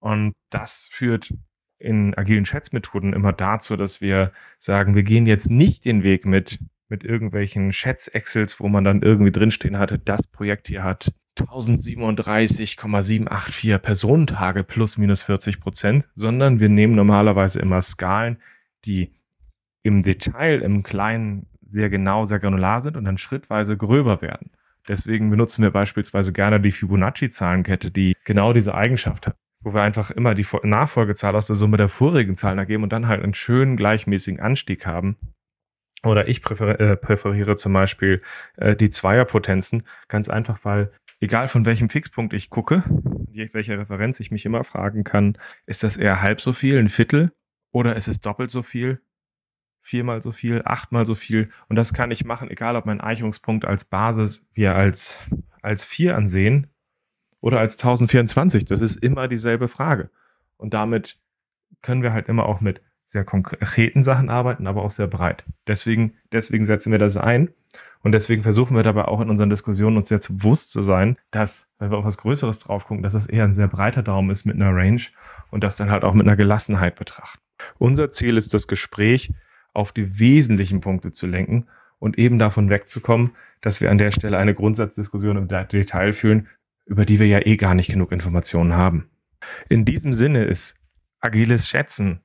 Und 0.00 0.34
das 0.50 0.88
führt 0.90 1.32
in 1.78 2.14
agilen 2.14 2.44
Schätzmethoden 2.44 3.12
immer 3.12 3.32
dazu, 3.32 3.76
dass 3.76 4.00
wir 4.00 4.32
sagen, 4.58 4.94
wir 4.94 5.02
gehen 5.02 5.26
jetzt 5.26 5.50
nicht 5.50 5.84
den 5.84 6.02
Weg 6.02 6.26
mit, 6.26 6.58
mit 6.88 7.04
irgendwelchen 7.04 7.72
Schätz-Excels, 7.72 8.60
wo 8.60 8.68
man 8.68 8.84
dann 8.84 9.02
irgendwie 9.02 9.32
drinstehen 9.32 9.78
hatte, 9.78 9.98
das 9.98 10.26
Projekt 10.26 10.68
hier 10.68 10.82
hat 10.82 11.12
1037,784 11.36 13.78
Personentage 13.78 14.64
plus 14.64 14.98
minus 14.98 15.22
40 15.22 15.60
Prozent, 15.60 16.04
sondern 16.14 16.60
wir 16.60 16.68
nehmen 16.68 16.94
normalerweise 16.94 17.60
immer 17.60 17.80
Skalen, 17.82 18.38
die 18.84 19.12
im 19.82 20.02
Detail, 20.02 20.62
im 20.62 20.82
Kleinen 20.82 21.46
sehr 21.68 21.90
genau, 21.90 22.24
sehr 22.24 22.38
granular 22.38 22.80
sind 22.80 22.96
und 22.96 23.04
dann 23.04 23.18
schrittweise 23.18 23.76
gröber 23.76 24.22
werden. 24.22 24.50
Deswegen 24.86 25.30
benutzen 25.30 25.62
wir 25.62 25.70
beispielsweise 25.70 26.32
gerne 26.32 26.60
die 26.60 26.72
Fibonacci-Zahlenkette, 26.72 27.90
die 27.90 28.14
genau 28.24 28.52
diese 28.52 28.74
Eigenschaft 28.74 29.26
hat, 29.26 29.36
wo 29.60 29.74
wir 29.74 29.82
einfach 29.82 30.10
immer 30.10 30.34
die 30.34 30.46
Nachfolgezahl 30.62 31.34
aus 31.34 31.46
der 31.46 31.56
Summe 31.56 31.78
der 31.78 31.88
vorigen 31.88 32.36
Zahlen 32.36 32.58
ergeben 32.58 32.82
und 32.82 32.92
dann 32.92 33.08
halt 33.08 33.22
einen 33.22 33.34
schönen 33.34 33.76
gleichmäßigen 33.76 34.40
Anstieg 34.40 34.86
haben. 34.86 35.16
Oder 36.04 36.28
ich 36.28 36.42
präferiere, 36.42 36.92
äh, 36.92 36.96
präferiere 36.96 37.56
zum 37.56 37.72
Beispiel 37.72 38.22
äh, 38.56 38.76
die 38.76 38.90
Zweierpotenzen, 38.90 39.84
ganz 40.08 40.28
einfach, 40.28 40.58
weil 40.62 40.92
egal 41.20 41.48
von 41.48 41.66
welchem 41.66 41.88
Fixpunkt 41.88 42.32
ich 42.34 42.50
gucke, 42.50 42.84
welche 43.52 43.78
Referenz 43.78 44.20
ich 44.20 44.30
mich 44.30 44.46
immer 44.46 44.64
fragen 44.64 45.04
kann, 45.04 45.36
ist 45.66 45.82
das 45.82 45.96
eher 45.96 46.22
halb 46.22 46.40
so 46.40 46.52
viel, 46.52 46.78
ein 46.78 46.88
Viertel 46.88 47.32
oder 47.72 47.96
ist 47.96 48.08
es 48.08 48.20
doppelt 48.20 48.50
so 48.50 48.62
viel, 48.62 49.00
viermal 49.82 50.22
so 50.22 50.32
viel, 50.32 50.62
achtmal 50.64 51.04
so 51.04 51.14
viel? 51.14 51.50
Und 51.68 51.76
das 51.76 51.92
kann 51.92 52.10
ich 52.10 52.24
machen, 52.24 52.50
egal 52.50 52.76
ob 52.76 52.86
mein 52.86 53.00
Eichungspunkt 53.00 53.64
als 53.64 53.84
Basis 53.84 54.46
wir 54.54 54.74
als, 54.76 55.20
als 55.62 55.84
4 55.84 56.16
ansehen 56.16 56.68
oder 57.40 57.58
als 57.58 57.74
1024, 57.74 58.64
das 58.64 58.80
ist 58.80 58.96
immer 58.96 59.28
dieselbe 59.28 59.68
Frage. 59.68 60.10
Und 60.56 60.74
damit 60.74 61.18
können 61.82 62.02
wir 62.02 62.12
halt 62.12 62.28
immer 62.28 62.46
auch 62.46 62.60
mit 62.60 62.80
sehr 63.06 63.24
konkreten 63.24 64.02
Sachen 64.02 64.30
arbeiten, 64.30 64.66
aber 64.66 64.82
auch 64.82 64.90
sehr 64.90 65.06
breit. 65.06 65.44
Deswegen, 65.66 66.14
deswegen 66.32 66.64
setzen 66.64 66.90
wir 66.90 66.98
das 66.98 67.16
ein 67.16 67.50
und 68.02 68.12
deswegen 68.12 68.42
versuchen 68.42 68.76
wir 68.76 68.82
dabei 68.82 69.06
auch 69.06 69.20
in 69.20 69.30
unseren 69.30 69.50
Diskussionen 69.50 69.96
uns 69.96 70.08
zu 70.08 70.36
bewusst 70.36 70.72
zu 70.72 70.82
sein, 70.82 71.16
dass, 71.30 71.68
wenn 71.78 71.90
wir 71.90 71.98
auf 71.98 72.04
was 72.04 72.18
Größeres 72.18 72.58
drauf 72.58 72.86
gucken, 72.86 73.02
dass 73.02 73.14
das 73.14 73.26
eher 73.26 73.44
ein 73.44 73.54
sehr 73.54 73.68
breiter 73.68 74.02
Daumen 74.02 74.30
ist 74.30 74.44
mit 74.44 74.56
einer 74.56 74.74
Range 74.74 75.00
und 75.50 75.64
das 75.64 75.76
dann 75.76 75.90
halt 75.90 76.04
auch 76.04 76.14
mit 76.14 76.26
einer 76.26 76.36
Gelassenheit 76.36 76.96
betrachten. 76.96 77.40
Unser 77.78 78.10
Ziel 78.10 78.36
ist, 78.36 78.52
das 78.52 78.68
Gespräch 78.68 79.32
auf 79.72 79.92
die 79.92 80.18
wesentlichen 80.18 80.80
Punkte 80.80 81.12
zu 81.12 81.26
lenken 81.26 81.66
und 81.98 82.18
eben 82.18 82.38
davon 82.38 82.70
wegzukommen, 82.70 83.32
dass 83.60 83.80
wir 83.80 83.90
an 83.90 83.98
der 83.98 84.10
Stelle 84.10 84.38
eine 84.38 84.54
Grundsatzdiskussion 84.54 85.36
im 85.36 85.48
Detail 85.48 86.12
führen, 86.12 86.48
über 86.86 87.04
die 87.04 87.18
wir 87.18 87.26
ja 87.26 87.44
eh 87.44 87.56
gar 87.56 87.74
nicht 87.74 87.90
genug 87.90 88.12
Informationen 88.12 88.74
haben. 88.74 89.08
In 89.68 89.84
diesem 89.84 90.12
Sinne 90.12 90.44
ist 90.44 90.76
agiles 91.20 91.68
Schätzen 91.68 92.20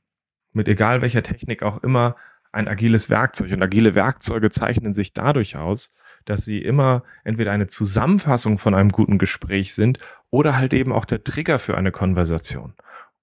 mit 0.54 0.68
egal 0.68 1.02
welcher 1.02 1.24
Technik 1.24 1.64
auch 1.64 1.84
immer 1.84 2.16
ein 2.52 2.68
agiles 2.68 3.10
Werkzeug. 3.10 3.52
Und 3.52 3.62
agile 3.62 3.96
Werkzeuge 3.96 4.50
zeichnen 4.50 4.94
sich 4.94 5.14
dadurch 5.14 5.56
aus, 5.56 5.92
dass 6.26 6.46
sie 6.46 6.60
immer 6.60 7.04
entweder 7.24 7.52
eine 7.52 7.68
Zusammenfassung 7.68 8.58
von 8.58 8.74
einem 8.74 8.92
guten 8.92 9.18
Gespräch 9.18 9.74
sind 9.74 10.00
oder 10.30 10.58
halt 10.58 10.74
eben 10.74 10.92
auch 10.92 11.06
der 11.06 11.24
Trigger 11.24 11.60
für 11.60 11.78
eine 11.78 11.92
Konversation. 11.92 12.74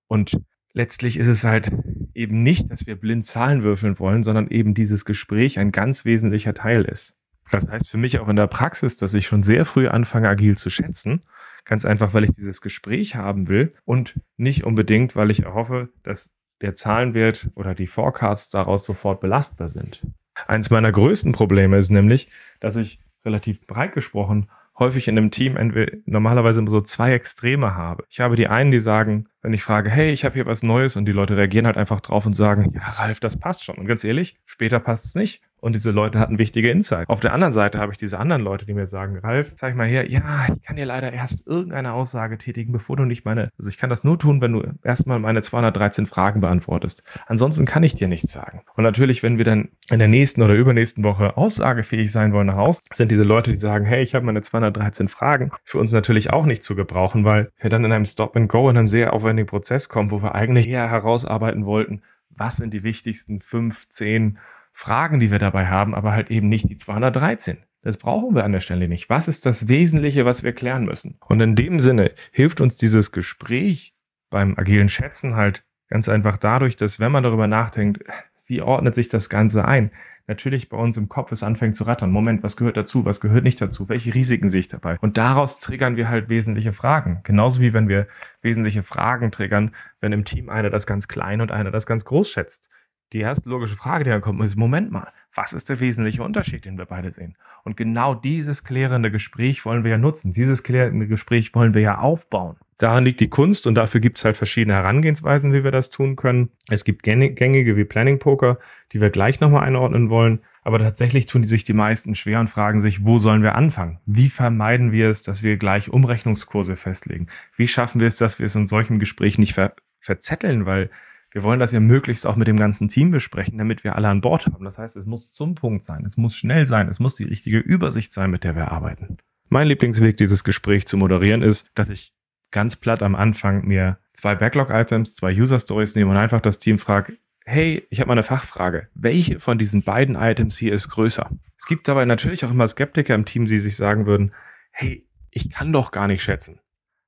Und 0.07 0.41
letztlich 0.73 1.19
ist 1.19 1.29
es 1.29 1.45
halt 1.45 1.73
eben 2.15 2.43
nicht, 2.43 2.71
dass 2.71 2.87
wir 2.87 2.97
blind 2.97 3.27
Zahlen 3.27 3.63
würfeln 3.63 3.99
wollen, 3.99 4.23
sondern 4.23 4.49
eben 4.49 4.75
dieses 4.75 5.05
Gespräch 5.05 5.59
ein 5.59 5.73
ganz 5.73 6.05
wesentlicher 6.05 6.55
Teil 6.55 6.85
ist. 6.85 7.15
Das 7.51 7.69
heißt 7.69 7.89
für 7.89 7.99
mich 7.99 8.19
auch 8.19 8.29
in 8.29 8.37
der 8.37 8.49
Praxis, 8.49 8.97
dass 8.97 9.15
ich 9.15 9.27
schon 9.27 9.43
sehr 9.43 9.65
früh 9.65 9.89
anfange, 9.89 10.29
agil 10.29 10.57
zu 10.57 10.71
schätzen. 10.71 11.23
Ganz 11.65 11.85
einfach, 11.85 12.15
weil 12.15 12.25
ich 12.25 12.31
dieses 12.31 12.61
Gespräch 12.61 13.17
haben 13.17 13.49
will 13.49 13.75
und 13.85 14.21
nicht 14.37 14.65
unbedingt, 14.65 15.17
weil 15.17 15.31
ich 15.31 15.43
erhoffe, 15.45 15.89
dass 16.03 16.31
der 16.63 16.75
Zahlenwert 16.75 17.49
oder 17.55 17.75
die 17.75 17.87
Forecasts 17.87 18.51
daraus 18.51 18.85
sofort 18.85 19.21
belastbar 19.21 19.69
sind. 19.69 20.03
Eins 20.47 20.71
meiner 20.71 20.93
größten 20.93 21.33
Probleme 21.33 21.79
ist 21.79 21.91
nämlich, 21.91 22.29
dass 22.61 22.77
ich 22.77 23.01
relativ 23.25 23.67
breit 23.67 23.93
gesprochen 23.93 24.49
häufig 24.79 25.09
in 25.09 25.17
einem 25.17 25.31
Team 25.31 25.57
normalerweise 26.05 26.63
so 26.69 26.81
zwei 26.81 27.13
Extreme 27.13 27.75
habe. 27.75 28.05
Ich 28.11 28.21
habe 28.21 28.37
die 28.37 28.47
einen, 28.47 28.71
die 28.71 28.81
sagen, 28.81 29.29
wenn 29.43 29.55
ich 29.55 29.63
frage, 29.63 29.91
hey, 29.91 30.13
ich 30.13 30.25
habe 30.25 30.35
hier 30.35 30.47
was 30.47 30.63
Neues 30.63 30.97
und 30.97 31.07
die 31.07 31.13
Leute 31.13 31.37
reagieren 31.37 31.67
halt 31.67 31.79
einfach 31.79 32.01
drauf 32.01 32.27
und 32.27 32.35
sagen, 32.35 32.73
ja, 32.75 32.83
Ralf, 32.83 33.21
das 33.21 33.39
passt 33.39 33.65
schon. 33.65 33.77
Und 33.77 33.87
ganz 33.87 34.05
ehrlich, 34.05 34.37
später 34.45 34.79
passt 34.79 35.07
es 35.07 35.15
nicht. 35.15 35.43
Und 35.61 35.75
diese 35.75 35.91
Leute 35.91 36.19
hatten 36.19 36.39
wichtige 36.39 36.71
Insights. 36.71 37.09
Auf 37.09 37.21
der 37.21 37.33
anderen 37.33 37.53
Seite 37.53 37.79
habe 37.79 37.93
ich 37.93 37.99
diese 37.99 38.19
anderen 38.19 38.43
Leute, 38.43 38.67
die 38.67 38.75
mir 38.75 38.87
sagen, 38.87 39.19
Ralf, 39.19 39.55
zeig 39.55 39.75
mal 39.75 39.87
her, 39.87 40.11
ja, 40.11 40.47
ich 40.55 40.63
kann 40.63 40.77
dir 40.77 40.87
leider 40.87 41.13
erst 41.13 41.47
irgendeine 41.47 41.93
Aussage 41.93 42.39
tätigen, 42.39 42.73
bevor 42.73 42.97
du 42.97 43.05
nicht 43.05 43.25
meine, 43.25 43.51
also 43.59 43.69
ich 43.69 43.79
kann 43.79 43.91
das 43.91 44.05
nur 44.05 44.19
tun, 44.19 44.41
wenn 44.41 44.53
du 44.53 44.63
erstmal 44.83 45.19
meine 45.19 45.43
213 45.43 46.07
Fragen 46.07 46.41
beantwortest. 46.41 47.03
Ansonsten 47.27 47.65
kann 47.65 47.83
ich 47.83 47.95
dir 47.95 48.09
nichts 48.09 48.33
sagen. 48.33 48.63
Und 48.77 48.85
natürlich, 48.85 49.23
wenn 49.23 49.39
wir 49.39 49.45
dann 49.45 49.71
in 49.91 49.99
der 49.99 50.09
nächsten 50.09 50.43
oder 50.43 50.55
übernächsten 50.55 51.05
Woche 51.05 51.37
aussagefähig 51.37 52.13
sein 52.13 52.33
wollen 52.33 52.49
nach 52.49 52.57
Hause, 52.57 52.83
sind 52.93 53.11
diese 53.11 53.25
Leute, 53.25 53.51
die 53.51 53.59
sagen, 53.59 53.87
hey, 53.87 54.03
ich 54.03 54.15
habe 54.15 54.27
meine 54.27 54.43
213 54.43 55.09
Fragen, 55.09 55.51
für 55.65 55.79
uns 55.79 55.93
natürlich 55.93 56.31
auch 56.33 56.47
nicht 56.47 56.63
zu 56.63 56.75
gebrauchen, 56.75 57.25
weil 57.25 57.51
wir 57.59 57.71
dann 57.71 57.85
in 57.85 57.93
einem 57.93 58.05
Stop 58.05 58.37
and 58.37 58.49
Go 58.49 58.69
in 58.69 58.77
einem 58.77 58.87
sehr 58.87 59.13
aufwendigen 59.13 59.49
Prozess 59.49 59.89
kommen, 59.89 60.11
wo 60.11 60.23
wir 60.23 60.35
eigentlich 60.35 60.69
eher 60.69 60.91
herausarbeiten 60.91 61.65
wollten, 61.65 62.03
was 62.31 62.57
sind 62.57 62.75
die 62.75 62.83
wichtigsten 62.83 63.41
fünf, 63.41 63.89
zehn 63.89 64.39
Fragen, 64.79 65.21
die 65.21 65.31
wir 65.31 65.39
dabei 65.39 65.69
haben, 65.69 65.95
aber 65.95 66.13
halt 66.13 66.31
eben 66.31 66.51
nicht 66.51 66.69
die 66.69 66.77
213. 66.77 67.57
Das 67.81 67.97
brauchen 67.97 68.35
wir 68.35 68.45
an 68.45 68.53
der 68.53 68.61
Stelle 68.61 68.89
nicht. 68.89 69.09
Was 69.09 69.27
ist 69.27 69.47
das 69.47 69.69
Wesentliche, 69.69 70.27
was 70.27 70.43
wir 70.43 70.53
klären 70.53 70.85
müssen? 70.85 71.17
Und 71.27 71.41
in 71.41 71.55
dem 71.55 71.81
Sinne 71.81 72.13
hilft 72.31 72.61
uns 72.61 72.77
dieses 72.77 73.11
Gespräch 73.11 73.95
beim 74.29 74.59
agilen 74.59 74.91
Schätzen 74.91 75.35
halt 75.35 75.65
ganz 75.89 76.11
einfach 76.11 76.37
dadurch, 76.37 76.77
dass 76.77 77.01
wenn 77.01 77.11
man 77.11 77.23
darüber 77.23 77.47
nachdenkt, 77.47 78.05
wie 78.45 78.61
ordnet 78.61 78.95
sich 78.95 79.09
das 79.09 79.31
Ganze 79.31 79.65
ein, 79.65 79.93
natürlich 80.27 80.69
bei 80.69 80.77
uns 80.77 80.99
im 80.99 81.09
Kopf 81.09 81.33
es 81.33 81.43
anfängt 81.43 81.75
zu 81.75 81.85
rattern. 81.85 82.11
Moment, 82.11 82.43
was 82.43 82.59
gehört 82.59 82.77
dazu, 82.77 83.07
was 83.07 83.23
gehört 83.23 83.45
nicht 83.45 83.63
dazu, 83.63 83.89
welche 83.89 84.15
Risiken 84.15 84.51
sehe 84.51 84.61
ich 84.61 84.69
dabei? 84.69 84.99
Und 85.01 85.17
daraus 85.17 85.59
triggern 85.59 85.97
wir 85.97 86.11
halt 86.11 86.29
wesentliche 86.29 86.75
Fragen. 86.75 87.21
Genauso 87.23 87.63
wie 87.63 87.73
wenn 87.73 87.89
wir 87.89 88.09
wesentliche 88.43 88.83
Fragen 88.83 89.33
triggern, 89.33 89.75
wenn 90.01 90.13
im 90.13 90.27
Team 90.27 90.51
einer 90.51 90.69
das 90.69 90.87
ganz 90.87 91.09
klein 91.09 91.41
und 91.41 91.51
einer 91.51 91.71
das 91.71 91.87
ganz 91.87 92.05
groß 92.05 92.29
schätzt 92.29 92.69
die 93.13 93.21
erste 93.21 93.49
logische 93.49 93.77
Frage, 93.77 94.05
die 94.05 94.11
dann 94.11 94.21
kommt, 94.21 94.43
ist, 94.43 94.57
Moment 94.57 94.91
mal, 94.91 95.13
was 95.35 95.53
ist 95.53 95.69
der 95.69 95.81
wesentliche 95.81 96.23
Unterschied, 96.23 96.65
den 96.65 96.79
wir 96.79 96.87
beide 96.87 97.13
sehen? 97.13 97.37
Und 97.63 97.77
genau 97.77 98.15
dieses 98.15 98.65
klärende 98.65 99.11
Gespräch 99.11 99.65
wollen 99.65 99.85
wir 99.85 99.93
ja 99.93 99.99
nutzen. 99.99 100.33
Dieses 100.33 100.63
klärende 100.63 101.07
Gespräch 101.07 101.55
wollen 101.55 101.75
wir 101.75 101.83
ja 101.83 101.99
aufbauen. 101.99 102.57
Daran 102.79 103.05
liegt 103.05 103.21
die 103.21 103.29
Kunst 103.29 103.67
und 103.67 103.75
dafür 103.75 104.01
gibt 104.01 104.19
es 104.19 104.25
halt 104.25 104.37
verschiedene 104.37 104.77
Herangehensweisen, 104.77 105.53
wie 105.53 105.65
wir 105.65 105.71
das 105.71 105.91
tun 105.91 106.17
können. 106.17 106.51
Es 106.69 106.85
gibt 106.85 107.03
gängige 107.03 107.77
wie 107.77 107.85
Planning 107.85 108.19
Poker, 108.19 108.59
die 108.93 109.01
wir 109.01 109.11
gleich 109.11 109.41
nochmal 109.41 109.65
einordnen 109.65 110.11
wollen. 110.11 110.41
Aber 110.63 110.79
tatsächlich 110.81 111.27
tun 111.27 111.43
die 111.43 111.49
sich 111.49 111.63
die 111.63 111.73
meisten 111.73 112.17
schwer 112.17 112.41
und 112.41 112.51
fragen 112.51 112.81
sich, 112.81 113.07
wo 113.07 113.19
sollen 113.19 113.43
wir 113.43 113.55
anfangen? 113.55 114.01
Wie 114.05 114.29
vermeiden 114.29 114.91
wir 114.91 115.09
es, 115.09 115.23
dass 115.23 115.45
wir 115.45 115.59
gleich 115.59 115.91
Umrechnungskurse 115.91 116.75
festlegen? 116.75 117.29
Wie 117.57 117.69
schaffen 117.69 118.01
wir 118.01 118.09
es, 118.09 118.17
dass 118.17 118.41
wir 118.41 118.47
es 118.47 118.57
in 118.57 118.67
solchen 118.67 118.99
Gesprächen 118.99 119.43
nicht 119.43 119.55
ver 119.55 119.75
verzetteln? 120.01 120.67
Weil 120.67 120.91
wir 121.37 121.43
wollen 121.43 121.61
das 121.61 121.71
ja 121.71 121.81
möglichst 121.81 122.27
auch 122.27 122.37
mit 122.37 122.49
dem 122.49 122.57
ganzen 122.57 122.89
Team 122.89 123.11
besprechen, 123.11 123.59
damit 123.59 123.85
wir 123.85 123.95
alle 123.95 124.09
an 124.09 124.23
Bord 124.23 124.47
haben. 124.47 124.65
Das 124.65 124.79
heißt, 124.79 124.97
es 124.97 125.05
muss 125.05 125.33
zum 125.33 125.55
Punkt 125.55 125.85
sein, 125.85 126.03
es 126.07 126.17
muss 126.17 126.35
schnell 126.35 126.67
sein, 126.67 126.89
es 126.89 126.99
muss 126.99 127.15
die 127.15 127.25
richtige 127.25 127.59
Übersicht 127.59 128.11
sein, 128.11 128.31
mit 128.31 128.43
der 128.43 128.57
wir 128.57 128.73
arbeiten. 128.73 129.19
Mein 129.51 129.69
Lieblingsweg, 129.69 130.17
dieses 130.17 130.45
Gespräch 130.45 130.87
zu 130.87 130.97
moderieren, 130.97 131.43
ist, 131.43 131.71
dass 131.75 131.91
ich 131.91 132.15
ganz 132.53 132.77
platt 132.77 133.03
am 133.03 133.15
Anfang 133.15 133.67
mir 133.67 133.99
zwei 134.15 134.35
Backlog-Items, 134.35 135.15
zwei 135.15 135.39
User-Stories 135.39 135.95
nehme 135.95 136.11
und 136.11 136.17
einfach 136.17 136.41
das 136.41 136.59
Team 136.59 136.79
frage, 136.79 137.19
hey, 137.45 137.87
ich 137.91 138.01
habe 138.01 138.09
mal 138.09 138.15
eine 138.15 138.23
Fachfrage. 138.23 138.89
Welche 138.95 139.39
von 139.39 139.59
diesen 139.59 139.83
beiden 139.83 140.17
Items 140.17 140.57
hier 140.57 140.73
ist 140.73 140.89
größer? 140.89 141.29
Es 141.59 141.67
gibt 141.67 141.87
dabei 141.87 142.07
natürlich 142.07 142.47
auch 142.47 142.51
immer 142.51 142.67
Skeptiker 142.67 143.15
im 143.15 143.27
Team, 143.27 143.45
die 143.45 143.59
sich 143.59 143.77
sagen 143.77 144.07
würden, 144.07 144.33
hey, 144.71 145.07
ich 145.31 145.51
kann 145.51 145.71
doch 145.71 145.91
gar 145.91 146.07
nicht 146.07 146.23
schätzen. 146.23 146.61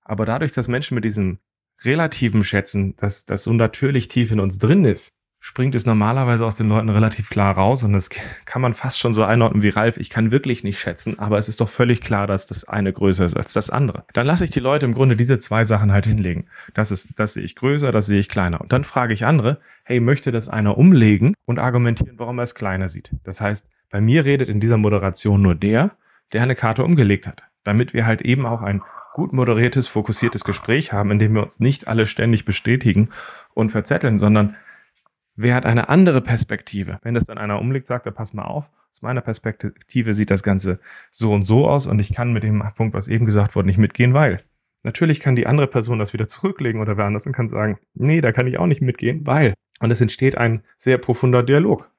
Aber 0.03 0.27
dadurch, 0.27 0.53
dass 0.53 0.69
Menschen 0.69 0.97
mit 0.97 1.07
diesem 1.07 1.39
relativen 1.85 2.45
Schätzen, 2.45 2.97
dass 2.97 3.27
das 3.27 3.45
so 3.45 3.53
natürlich 3.53 4.09
tief 4.09 4.33
in 4.33 4.41
uns 4.41 4.59
drin 4.59 4.85
ist, 4.85 5.11
springt 5.41 5.75
es 5.75 5.87
normalerweise 5.87 6.45
aus 6.45 6.57
den 6.57 6.69
Leuten 6.69 6.89
relativ 6.89 7.31
klar 7.31 7.53
raus 7.53 7.85
und 7.85 7.93
das 7.93 8.11
kann 8.45 8.61
man 8.61 8.75
fast 8.75 8.99
schon 8.99 9.15
so 9.15 9.23
einordnen 9.23 9.63
wie 9.63 9.69
Ralf. 9.69 9.97
Ich 9.97 10.11
kann 10.11 10.31
wirklich 10.31 10.65
nicht 10.65 10.81
schätzen, 10.81 11.19
aber 11.19 11.39
es 11.39 11.49
ist 11.49 11.61
doch 11.61 11.69
völlig 11.69 12.01
klar, 12.01 12.27
dass 12.27 12.47
das 12.47 12.65
eine 12.65 12.93
größer 12.93 13.25
ist 13.25 13.37
als 13.37 13.53
das 13.53 13.71
andere. 13.71 14.05
Dann 14.13 14.27
lasse 14.27 14.45
ich 14.45 14.51
die 14.51 14.61
Leute 14.61 14.87
im 14.87 14.95
Grunde 14.95 15.17
diese 15.17 15.39
zwei 15.39 15.65
Sachen 15.65 15.93
halt 15.93 16.07
hinlegen. 16.07 16.49
Das 16.75 16.91
ist, 16.91 17.11
das 17.17 17.35
sehe 17.35 17.45
ich 17.45 17.55
größer, 17.55 17.93
das 17.93 18.07
sehe 18.07 18.19
ich 18.19 18.29
kleiner. 18.29 18.61
Und 18.61 18.73
dann 18.73 18.85
frage 18.85 19.15
ich 19.15 19.25
andere, 19.25 19.61
hey, 19.85 20.01
möchte 20.01 20.33
das 20.33 20.49
einer 20.49 20.77
umlegen 20.77 21.35
und 21.45 21.59
argumentieren, 21.59 22.19
warum 22.19 22.39
er 22.41 22.45
es 22.45 22.55
kleiner 22.55 22.89
sieht? 22.89 23.13
Das 23.25 23.41
heißt, 23.41 23.67
bei 23.91 24.01
mir 24.01 24.25
redet 24.25 24.49
in 24.49 24.61
dieser 24.61 24.77
Moderation 24.77 25.41
nur 25.41 25.55
der, 25.55 25.93
der 26.33 26.43
eine 26.43 26.57
Karte 26.57 26.85
umgelegt 26.85 27.27
hat, 27.27 27.43
damit 27.65 27.95
wir 27.95 28.05
halt 28.05 28.23
eben 28.23 28.45
auch 28.45 28.61
ein 28.61 28.83
gut 29.19 29.33
moderiertes, 29.33 29.89
fokussiertes 29.89 30.45
Gespräch 30.45 30.93
haben, 30.93 31.11
in 31.11 31.19
dem 31.19 31.35
wir 31.35 31.43
uns 31.43 31.59
nicht 31.59 31.89
alle 31.89 32.07
ständig 32.07 32.45
bestätigen 32.45 33.09
und 33.53 33.71
verzetteln, 33.71 34.17
sondern 34.17 34.55
wer 35.35 35.57
hat 35.57 35.67
eine 35.67 35.89
andere 35.89 36.21
Perspektive? 36.21 37.01
Wenn 37.03 37.15
das 37.15 37.25
dann 37.25 37.37
einer 37.37 37.61
umlegt, 37.61 37.89
sagt 37.89 38.07
er, 38.07 38.13
pass 38.13 38.33
mal 38.33 38.45
auf, 38.45 38.71
aus 38.93 39.03
meiner 39.03 39.21
Perspektive 39.21 40.15
sieht 40.15 40.31
das 40.31 40.45
Ganze 40.45 40.79
so 41.11 41.33
und 41.33 41.43
so 41.43 41.69
aus 41.69 41.89
und 41.89 41.99
ich 41.99 42.15
kann 42.15 42.33
mit 42.33 42.45
dem 42.45 42.63
Punkt, 42.77 42.95
was 42.95 43.09
eben 43.09 43.27
gesagt 43.27 43.57
wurde, 43.57 43.67
nicht 43.67 43.77
mitgehen, 43.79 44.15
weil 44.15 44.45
natürlich 44.85 45.19
kann 45.19 45.35
die 45.35 45.49
andere 45.49 45.67
Person 45.67 45.99
das 45.99 46.13
wieder 46.13 46.29
zurücklegen 46.29 46.81
oder 46.81 46.97
wer 46.97 47.07
anders 47.07 47.27
und 47.27 47.33
kann 47.33 47.49
sagen, 47.49 47.81
nee, 47.95 48.21
da 48.21 48.31
kann 48.31 48.47
ich 48.47 48.61
auch 48.61 48.67
nicht 48.67 48.83
mitgehen, 48.83 49.27
weil. 49.27 49.55
Und 49.81 49.91
es 49.91 50.01
entsteht 50.01 50.39
ein 50.39 50.63
sehr 50.77 50.97
profunder 50.97 51.43
Dialog. 51.43 51.91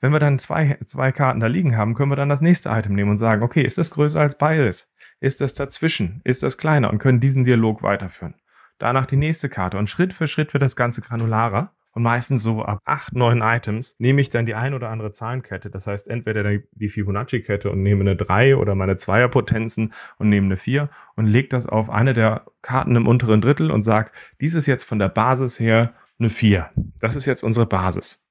Wenn 0.00 0.12
wir 0.12 0.20
dann 0.20 0.38
zwei, 0.38 0.78
zwei 0.86 1.10
Karten 1.10 1.40
da 1.40 1.48
liegen 1.48 1.76
haben, 1.76 1.94
können 1.94 2.12
wir 2.12 2.16
dann 2.16 2.28
das 2.28 2.40
nächste 2.40 2.68
Item 2.68 2.94
nehmen 2.94 3.10
und 3.10 3.18
sagen, 3.18 3.42
okay, 3.42 3.62
ist 3.62 3.78
das 3.78 3.90
größer 3.90 4.20
als 4.20 4.38
beides? 4.38 4.88
Ist 5.20 5.40
das 5.40 5.54
dazwischen? 5.54 6.20
Ist 6.24 6.42
das 6.42 6.56
kleiner? 6.56 6.90
Und 6.90 6.98
können 6.98 7.20
diesen 7.20 7.44
Dialog 7.44 7.82
weiterführen. 7.82 8.34
Danach 8.78 9.06
die 9.06 9.16
nächste 9.16 9.50
Karte 9.50 9.76
und 9.76 9.90
Schritt 9.90 10.14
für 10.14 10.26
Schritt 10.26 10.54
wird 10.54 10.62
das 10.62 10.76
Ganze 10.76 11.02
granularer. 11.02 11.74
Und 11.92 12.04
meistens 12.04 12.42
so 12.44 12.62
ab 12.62 12.80
acht, 12.84 13.14
neun 13.14 13.42
Items 13.42 13.96
nehme 13.98 14.20
ich 14.20 14.30
dann 14.30 14.46
die 14.46 14.54
ein 14.54 14.74
oder 14.74 14.90
andere 14.90 15.12
Zahlenkette. 15.12 15.70
Das 15.70 15.88
heißt, 15.88 16.06
entweder 16.06 16.58
die 16.70 16.88
Fibonacci-Kette 16.88 17.68
und 17.70 17.82
nehme 17.82 18.02
eine 18.02 18.14
3 18.14 18.56
oder 18.56 18.76
meine 18.76 18.96
Zweierpotenzen 18.96 19.92
und 20.16 20.28
nehme 20.28 20.46
eine 20.46 20.56
4 20.56 20.88
und 21.16 21.26
lege 21.26 21.48
das 21.48 21.66
auf 21.66 21.90
eine 21.90 22.14
der 22.14 22.46
Karten 22.62 22.94
im 22.94 23.08
unteren 23.08 23.40
Drittel 23.40 23.72
und 23.72 23.82
sage, 23.82 24.12
dies 24.40 24.54
ist 24.54 24.66
jetzt 24.66 24.84
von 24.84 25.00
der 25.00 25.08
Basis 25.08 25.58
her 25.58 25.92
eine 26.20 26.28
4. 26.28 26.70
Das 27.00 27.16
ist 27.16 27.26
jetzt 27.26 27.42
unsere 27.42 27.66
Basis. 27.66 28.22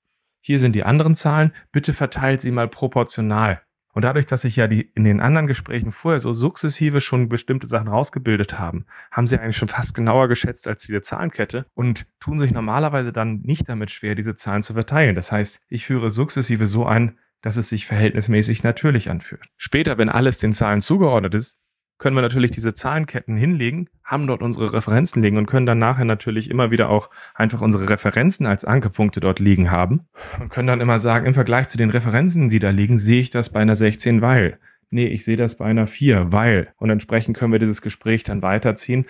Hier 0.42 0.58
sind 0.58 0.74
die 0.74 0.86
anderen 0.86 1.16
Zahlen. 1.16 1.54
Bitte 1.74 1.92
verteilt 1.92 2.40
sie 2.40 2.52
mal 2.52 2.70
proportional. 2.70 3.62
Und 4.00 4.04
dadurch, 4.04 4.28
dass 4.28 4.44
sich 4.44 4.56
ja 4.56 4.68
die 4.68 4.90
in 4.96 5.04
den 5.04 5.20
anderen 5.20 5.46
Gesprächen 5.46 5.92
vorher 5.92 6.22
so 6.22 6.32
sukzessive 6.32 7.02
schon 7.02 7.28
bestimmte 7.28 7.68
Sachen 7.68 7.90
rausgebildet 7.90 8.58
haben, 8.58 8.86
haben 9.12 9.28
sie 9.28 9.38
eigentlich 9.38 9.58
schon 9.58 9.68
fast 9.68 9.94
genauer 9.94 10.30
geschätzt 10.30 10.70
als 10.70 10.86
diese 10.86 11.02
Zahlenkette 11.02 11.66
und 11.74 12.06
tun 12.22 12.40
sich 12.40 12.52
normalerweise 12.52 13.12
dann 13.12 13.42
nicht 13.42 13.68
damit 13.68 13.92
schwer, 13.92 14.16
diese 14.16 14.36
Zahlen 14.36 14.64
zu 14.64 14.72
verteilen. 14.72 15.16
Das 15.18 15.34
heißt, 15.34 15.60
ich 15.68 15.86
führe 15.86 16.12
sukzessive 16.12 16.66
so 16.66 16.86
ein, 16.86 17.18
dass 17.42 17.58
es 17.58 17.68
sich 17.68 17.88
verhältnismäßig 17.88 18.64
natürlich 18.64 19.10
anfühlt. 19.10 19.50
Später, 19.58 19.98
wenn 19.98 20.08
alles 20.08 20.38
den 20.38 20.54
Zahlen 20.54 20.80
zugeordnet 20.80 21.36
ist, 21.36 21.59
können 22.00 22.16
wir 22.16 22.22
natürlich 22.22 22.52
diese 22.52 22.74
Zahlenketten 22.74 23.38
hinlegen, 23.38 23.90
haben 24.04 24.26
dort 24.26 24.42
unsere 24.42 24.74
Referenzen 24.74 25.22
liegen 25.22 25.38
und 25.38 25.46
können 25.46 25.66
dann 25.66 25.80
nachher 25.80 26.06
natürlich 26.06 26.50
immer 26.50 26.72
wieder 26.72 26.90
auch 26.90 27.10
einfach 27.36 27.62
unsere 27.62 27.90
Referenzen 27.90 28.46
als 28.46 28.66
Ankerpunkte 28.66 29.20
dort 29.20 29.40
liegen 29.40 29.70
haben 29.70 30.08
und 30.40 30.50
können 30.50 30.68
dann 30.68 30.82
immer 30.82 31.00
sagen, 31.00 31.28
im 31.28 31.34
Vergleich 31.34 31.68
zu 31.68 31.78
den 31.78 31.92
Referenzen, 31.92 32.50
die 32.50 32.60
da 32.60 32.70
liegen, 32.70 32.98
sehe 32.98 33.20
ich 33.20 33.30
das 33.30 33.52
bei 33.52 33.60
einer 33.60 33.76
16, 33.76 34.22
weil. 34.22 34.58
Nee, 34.90 35.08
ich 35.08 35.24
sehe 35.24 35.38
das 35.38 35.56
bei 35.56 35.66
einer 35.66 35.86
4, 35.86 36.32
weil. 36.32 36.74
Und 36.78 36.90
entsprechend 36.90 37.38
können 37.38 37.52
wir 37.52 37.60
dieses 37.60 37.82
Gespräch 37.82 38.24
dann 38.24 38.42
weiterziehen, 38.42 39.06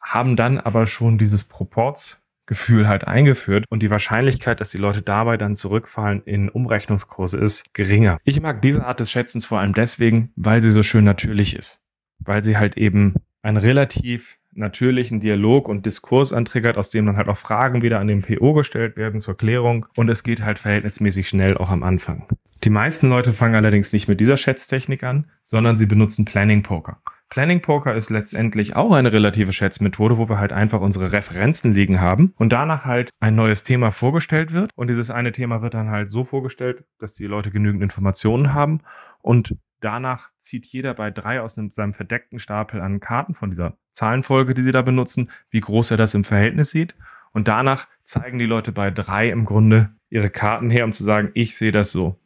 haben 0.00 0.36
dann 0.36 0.60
aber 0.60 0.86
schon 0.86 1.18
dieses 1.18 1.44
Proports 1.44 2.20
Gefühl 2.46 2.88
halt 2.88 3.06
eingeführt 3.06 3.64
und 3.70 3.82
die 3.82 3.90
Wahrscheinlichkeit, 3.90 4.60
dass 4.60 4.68
die 4.68 4.76
Leute 4.76 5.00
dabei 5.00 5.38
dann 5.38 5.56
zurückfallen 5.56 6.20
in 6.26 6.50
Umrechnungskurse 6.50 7.38
ist 7.38 7.72
geringer. 7.72 8.18
Ich 8.24 8.38
mag 8.38 8.60
diese 8.60 8.84
Art 8.84 9.00
des 9.00 9.10
Schätzens 9.10 9.46
vor 9.46 9.60
allem 9.60 9.72
deswegen, 9.72 10.30
weil 10.36 10.60
sie 10.60 10.70
so 10.70 10.82
schön 10.82 11.04
natürlich 11.04 11.56
ist 11.56 11.83
weil 12.24 12.42
sie 12.42 12.56
halt 12.56 12.76
eben 12.76 13.14
ein 13.42 13.56
relativ 13.56 14.38
natürlichen 14.52 15.20
Dialog 15.20 15.68
und 15.68 15.84
Diskurs 15.84 16.32
antriggert, 16.32 16.78
aus 16.78 16.90
dem 16.90 17.06
dann 17.06 17.16
halt 17.16 17.28
auch 17.28 17.36
Fragen 17.38 17.82
wieder 17.82 17.98
an 18.00 18.06
den 18.06 18.22
PO 18.22 18.54
gestellt 18.54 18.96
werden 18.96 19.20
zur 19.20 19.36
Klärung. 19.36 19.86
Und 19.96 20.08
es 20.08 20.22
geht 20.22 20.42
halt 20.42 20.58
verhältnismäßig 20.58 21.28
schnell 21.28 21.56
auch 21.56 21.70
am 21.70 21.82
Anfang. 21.82 22.26
Die 22.62 22.70
meisten 22.70 23.08
Leute 23.08 23.32
fangen 23.32 23.56
allerdings 23.56 23.92
nicht 23.92 24.08
mit 24.08 24.20
dieser 24.20 24.36
Schätztechnik 24.36 25.02
an, 25.02 25.26
sondern 25.42 25.76
sie 25.76 25.86
benutzen 25.86 26.24
Planning 26.24 26.62
Poker. 26.62 26.98
Planning 27.28 27.62
Poker 27.62 27.94
ist 27.94 28.10
letztendlich 28.10 28.76
auch 28.76 28.92
eine 28.92 29.12
relative 29.12 29.52
Schätzmethode, 29.52 30.18
wo 30.18 30.28
wir 30.28 30.38
halt 30.38 30.52
einfach 30.52 30.80
unsere 30.80 31.12
Referenzen 31.12 31.72
liegen 31.72 32.00
haben 32.00 32.32
und 32.36 32.52
danach 32.52 32.84
halt 32.84 33.10
ein 33.18 33.34
neues 33.34 33.64
Thema 33.64 33.90
vorgestellt 33.90 34.52
wird. 34.52 34.70
Und 34.76 34.88
dieses 34.88 35.10
eine 35.10 35.32
Thema 35.32 35.60
wird 35.60 35.74
dann 35.74 35.90
halt 35.90 36.10
so 36.10 36.24
vorgestellt, 36.24 36.84
dass 36.98 37.14
die 37.14 37.26
Leute 37.26 37.50
genügend 37.50 37.82
Informationen 37.82 38.54
haben 38.54 38.80
und 39.20 39.56
danach 39.84 40.30
zieht 40.40 40.66
jeder 40.66 40.94
bei 40.94 41.10
drei 41.10 41.40
aus 41.40 41.58
einem, 41.58 41.70
seinem 41.70 41.94
verdeckten 41.94 42.38
Stapel 42.38 42.80
an 42.80 43.00
Karten 43.00 43.34
von 43.34 43.50
dieser 43.50 43.76
Zahlenfolge, 43.92 44.54
die 44.54 44.62
sie 44.62 44.72
da 44.72 44.82
benutzen, 44.82 45.30
wie 45.50 45.60
groß 45.60 45.92
er 45.92 45.96
das 45.96 46.14
im 46.14 46.24
Verhältnis 46.24 46.70
sieht. 46.70 46.94
Und 47.32 47.48
danach 47.48 47.88
zeigen 48.04 48.38
die 48.38 48.46
Leute 48.46 48.72
bei 48.72 48.90
drei 48.90 49.28
im 49.28 49.44
Grunde 49.44 49.90
ihre 50.08 50.30
Karten 50.30 50.70
her, 50.70 50.84
um 50.84 50.92
zu 50.92 51.04
sagen, 51.04 51.30
ich 51.34 51.56
sehe 51.56 51.72
das 51.72 51.90
so. 51.90 52.18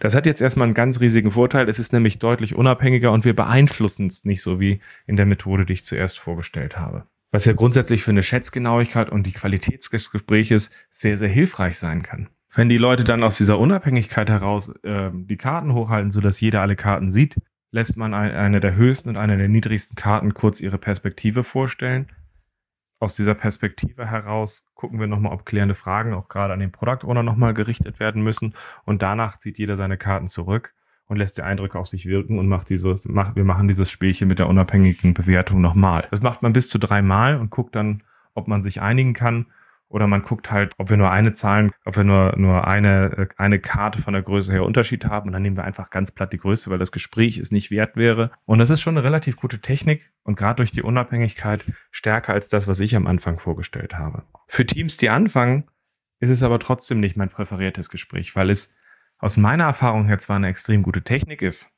Das 0.00 0.14
hat 0.14 0.26
jetzt 0.26 0.42
erstmal 0.42 0.66
einen 0.66 0.74
ganz 0.74 1.00
riesigen 1.00 1.30
Vorteil. 1.30 1.68
Es 1.68 1.78
ist 1.78 1.92
nämlich 1.92 2.18
deutlich 2.18 2.54
unabhängiger 2.54 3.12
und 3.12 3.24
wir 3.24 3.34
beeinflussen 3.34 4.08
es 4.08 4.24
nicht 4.24 4.42
so 4.42 4.60
wie 4.60 4.80
in 5.06 5.16
der 5.16 5.26
Methode, 5.26 5.64
die 5.64 5.74
ich 5.74 5.84
zuerst 5.84 6.18
vorgestellt 6.18 6.76
habe. 6.76 7.04
Was 7.32 7.44
ja 7.44 7.52
grundsätzlich 7.52 8.02
für 8.02 8.10
eine 8.10 8.22
Schätzgenauigkeit 8.22 9.10
und 9.10 9.26
die 9.26 9.32
Qualität 9.32 9.80
des 9.80 9.90
Gespräches 9.90 10.70
sehr, 10.90 11.16
sehr 11.16 11.28
hilfreich 11.28 11.78
sein 11.78 12.02
kann. 12.02 12.28
Wenn 12.56 12.68
die 12.68 12.78
Leute 12.78 13.04
dann 13.04 13.22
aus 13.22 13.36
dieser 13.36 13.58
Unabhängigkeit 13.58 14.28
heraus 14.28 14.68
äh, 14.82 15.10
die 15.12 15.36
Karten 15.36 15.74
hochhalten, 15.74 16.10
sodass 16.10 16.40
jeder 16.40 16.62
alle 16.62 16.74
Karten 16.74 17.12
sieht, 17.12 17.36
lässt 17.70 17.96
man 17.96 18.14
eine 18.14 18.60
der 18.60 18.74
höchsten 18.74 19.10
und 19.10 19.16
eine 19.16 19.36
der 19.36 19.48
niedrigsten 19.48 19.94
Karten 19.94 20.34
kurz 20.34 20.60
ihre 20.60 20.78
Perspektive 20.78 21.44
vorstellen 21.44 22.08
aus 22.98 23.16
dieser 23.16 23.34
Perspektive 23.34 24.06
heraus 24.06 24.64
gucken 24.74 25.00
wir 25.00 25.06
nochmal, 25.06 25.32
ob 25.32 25.44
klärende 25.44 25.74
Fragen 25.74 26.14
auch 26.14 26.28
gerade 26.28 26.52
an 26.52 26.60
den 26.60 26.72
Product 26.72 27.06
Owner 27.06 27.22
nochmal 27.22 27.54
gerichtet 27.54 28.00
werden 28.00 28.22
müssen. 28.22 28.54
Und 28.84 29.02
danach 29.02 29.38
zieht 29.38 29.58
jeder 29.58 29.76
seine 29.76 29.98
Karten 29.98 30.28
zurück 30.28 30.74
und 31.06 31.18
lässt 31.18 31.38
die 31.38 31.42
Eindrücke 31.42 31.78
auf 31.78 31.86
sich 31.86 32.06
wirken 32.06 32.38
und 32.38 32.48
macht 32.48 32.70
dieses, 32.70 33.06
macht, 33.08 33.36
wir 33.36 33.44
machen 33.44 33.68
dieses 33.68 33.90
Spielchen 33.90 34.28
mit 34.28 34.38
der 34.38 34.48
unabhängigen 34.48 35.14
Bewertung 35.14 35.60
nochmal. 35.60 36.08
Das 36.10 36.22
macht 36.22 36.42
man 36.42 36.52
bis 36.52 36.68
zu 36.68 36.78
dreimal 36.78 37.38
und 37.38 37.50
guckt 37.50 37.74
dann, 37.76 38.02
ob 38.34 38.48
man 38.48 38.62
sich 38.62 38.80
einigen 38.80 39.14
kann 39.14 39.46
oder 39.88 40.06
man 40.06 40.22
guckt 40.22 40.50
halt, 40.50 40.72
ob 40.78 40.90
wir 40.90 40.96
nur 40.96 41.10
eine 41.10 41.32
Zahlen, 41.32 41.72
ob 41.84 41.96
wir 41.96 42.04
nur, 42.04 42.34
nur 42.36 42.66
eine, 42.66 43.28
eine 43.36 43.58
Karte 43.58 44.02
von 44.02 44.14
der 44.14 44.22
Größe 44.22 44.52
her 44.52 44.64
Unterschied 44.64 45.04
haben. 45.04 45.28
Und 45.28 45.32
dann 45.32 45.42
nehmen 45.42 45.56
wir 45.56 45.64
einfach 45.64 45.90
ganz 45.90 46.10
platt 46.10 46.32
die 46.32 46.38
Größe, 46.38 46.70
weil 46.70 46.78
das 46.78 46.92
Gespräch 46.92 47.38
es 47.38 47.52
nicht 47.52 47.70
wert 47.70 47.96
wäre. 47.96 48.32
Und 48.44 48.58
das 48.58 48.70
ist 48.70 48.80
schon 48.80 48.96
eine 48.96 49.04
relativ 49.04 49.36
gute 49.36 49.60
Technik 49.60 50.10
und 50.22 50.36
gerade 50.36 50.56
durch 50.56 50.72
die 50.72 50.82
Unabhängigkeit 50.82 51.64
stärker 51.90 52.32
als 52.32 52.48
das, 52.48 52.66
was 52.66 52.80
ich 52.80 52.96
am 52.96 53.06
Anfang 53.06 53.38
vorgestellt 53.38 53.96
habe. 53.96 54.24
Für 54.48 54.66
Teams, 54.66 54.96
die 54.96 55.10
anfangen, 55.10 55.64
ist 56.18 56.30
es 56.30 56.42
aber 56.42 56.58
trotzdem 56.58 57.00
nicht 57.00 57.16
mein 57.16 57.28
präferiertes 57.28 57.88
Gespräch, 57.88 58.34
weil 58.34 58.50
es 58.50 58.74
aus 59.18 59.36
meiner 59.36 59.64
Erfahrung 59.64 60.06
her 60.06 60.18
zwar 60.18 60.36
eine 60.36 60.48
extrem 60.48 60.82
gute 60.82 61.02
Technik 61.02 61.42
ist, 61.42 61.70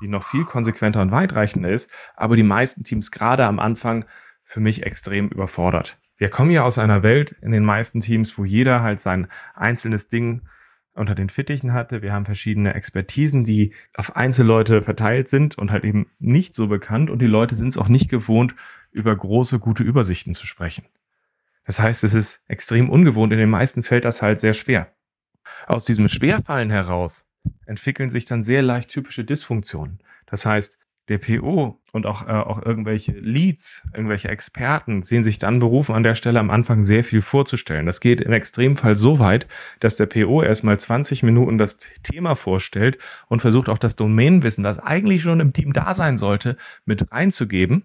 die 0.00 0.08
noch 0.08 0.24
viel 0.24 0.44
konsequenter 0.44 1.02
und 1.02 1.10
weitreichender 1.10 1.70
ist, 1.70 1.90
aber 2.14 2.36
die 2.36 2.42
meisten 2.42 2.84
Teams 2.84 3.10
gerade 3.10 3.46
am 3.46 3.58
Anfang 3.58 4.04
für 4.44 4.60
mich 4.60 4.84
extrem 4.84 5.28
überfordert 5.28 5.98
wir 6.16 6.28
kommen 6.28 6.50
ja 6.50 6.62
aus 6.62 6.78
einer 6.78 7.02
Welt 7.02 7.34
in 7.42 7.52
den 7.52 7.64
meisten 7.64 8.00
Teams, 8.00 8.38
wo 8.38 8.44
jeder 8.44 8.82
halt 8.82 9.00
sein 9.00 9.28
einzelnes 9.54 10.08
Ding 10.08 10.42
unter 10.94 11.14
den 11.14 11.30
Fittichen 11.30 11.72
hatte. 11.72 12.02
Wir 12.02 12.12
haben 12.12 12.26
verschiedene 12.26 12.74
Expertisen, 12.74 13.44
die 13.44 13.72
auf 13.94 14.14
Einzelleute 14.14 14.82
verteilt 14.82 15.28
sind 15.28 15.56
und 15.56 15.70
halt 15.70 15.84
eben 15.84 16.10
nicht 16.18 16.54
so 16.54 16.68
bekannt. 16.68 17.10
Und 17.10 17.20
die 17.20 17.26
Leute 17.26 17.54
sind 17.54 17.68
es 17.68 17.78
auch 17.78 17.88
nicht 17.88 18.10
gewohnt, 18.10 18.54
über 18.90 19.16
große, 19.16 19.58
gute 19.58 19.82
Übersichten 19.82 20.34
zu 20.34 20.46
sprechen. 20.46 20.84
Das 21.64 21.80
heißt, 21.80 22.04
es 22.04 22.14
ist 22.14 22.42
extrem 22.46 22.90
ungewohnt. 22.90 23.32
In 23.32 23.38
den 23.38 23.50
meisten 23.50 23.82
fällt 23.82 24.04
das 24.04 24.20
halt 24.20 24.40
sehr 24.40 24.52
schwer. 24.52 24.92
Aus 25.66 25.84
diesem 25.84 26.08
Schwerfallen 26.08 26.70
heraus 26.70 27.26
entwickeln 27.66 28.10
sich 28.10 28.24
dann 28.26 28.42
sehr 28.42 28.62
leicht 28.62 28.90
typische 28.90 29.24
Dysfunktionen. 29.24 30.00
Das 30.26 30.44
heißt, 30.44 30.78
der 31.08 31.18
PO 31.18 31.80
und 31.92 32.06
auch, 32.06 32.26
äh, 32.26 32.32
auch 32.32 32.64
irgendwelche 32.64 33.12
Leads, 33.12 33.86
irgendwelche 33.92 34.28
Experten 34.28 35.02
sehen 35.02 35.24
sich 35.24 35.38
dann 35.38 35.58
berufen, 35.58 35.94
an 35.94 36.04
der 36.04 36.14
Stelle 36.14 36.38
am 36.38 36.50
Anfang 36.50 36.84
sehr 36.84 37.02
viel 37.04 37.22
vorzustellen. 37.22 37.86
Das 37.86 38.00
geht 38.00 38.20
im 38.20 38.32
Extremfall 38.32 38.94
so 38.94 39.18
weit, 39.18 39.48
dass 39.80 39.96
der 39.96 40.06
PO 40.06 40.42
erstmal 40.42 40.78
20 40.78 41.22
Minuten 41.22 41.58
das 41.58 41.78
Thema 42.02 42.36
vorstellt 42.36 42.98
und 43.28 43.42
versucht 43.42 43.68
auch 43.68 43.78
das 43.78 43.96
Domänenwissen, 43.96 44.62
das 44.62 44.78
eigentlich 44.78 45.22
schon 45.22 45.40
im 45.40 45.52
Team 45.52 45.72
da 45.72 45.92
sein 45.92 46.16
sollte, 46.16 46.56
mit 46.84 47.10
reinzugeben, 47.10 47.82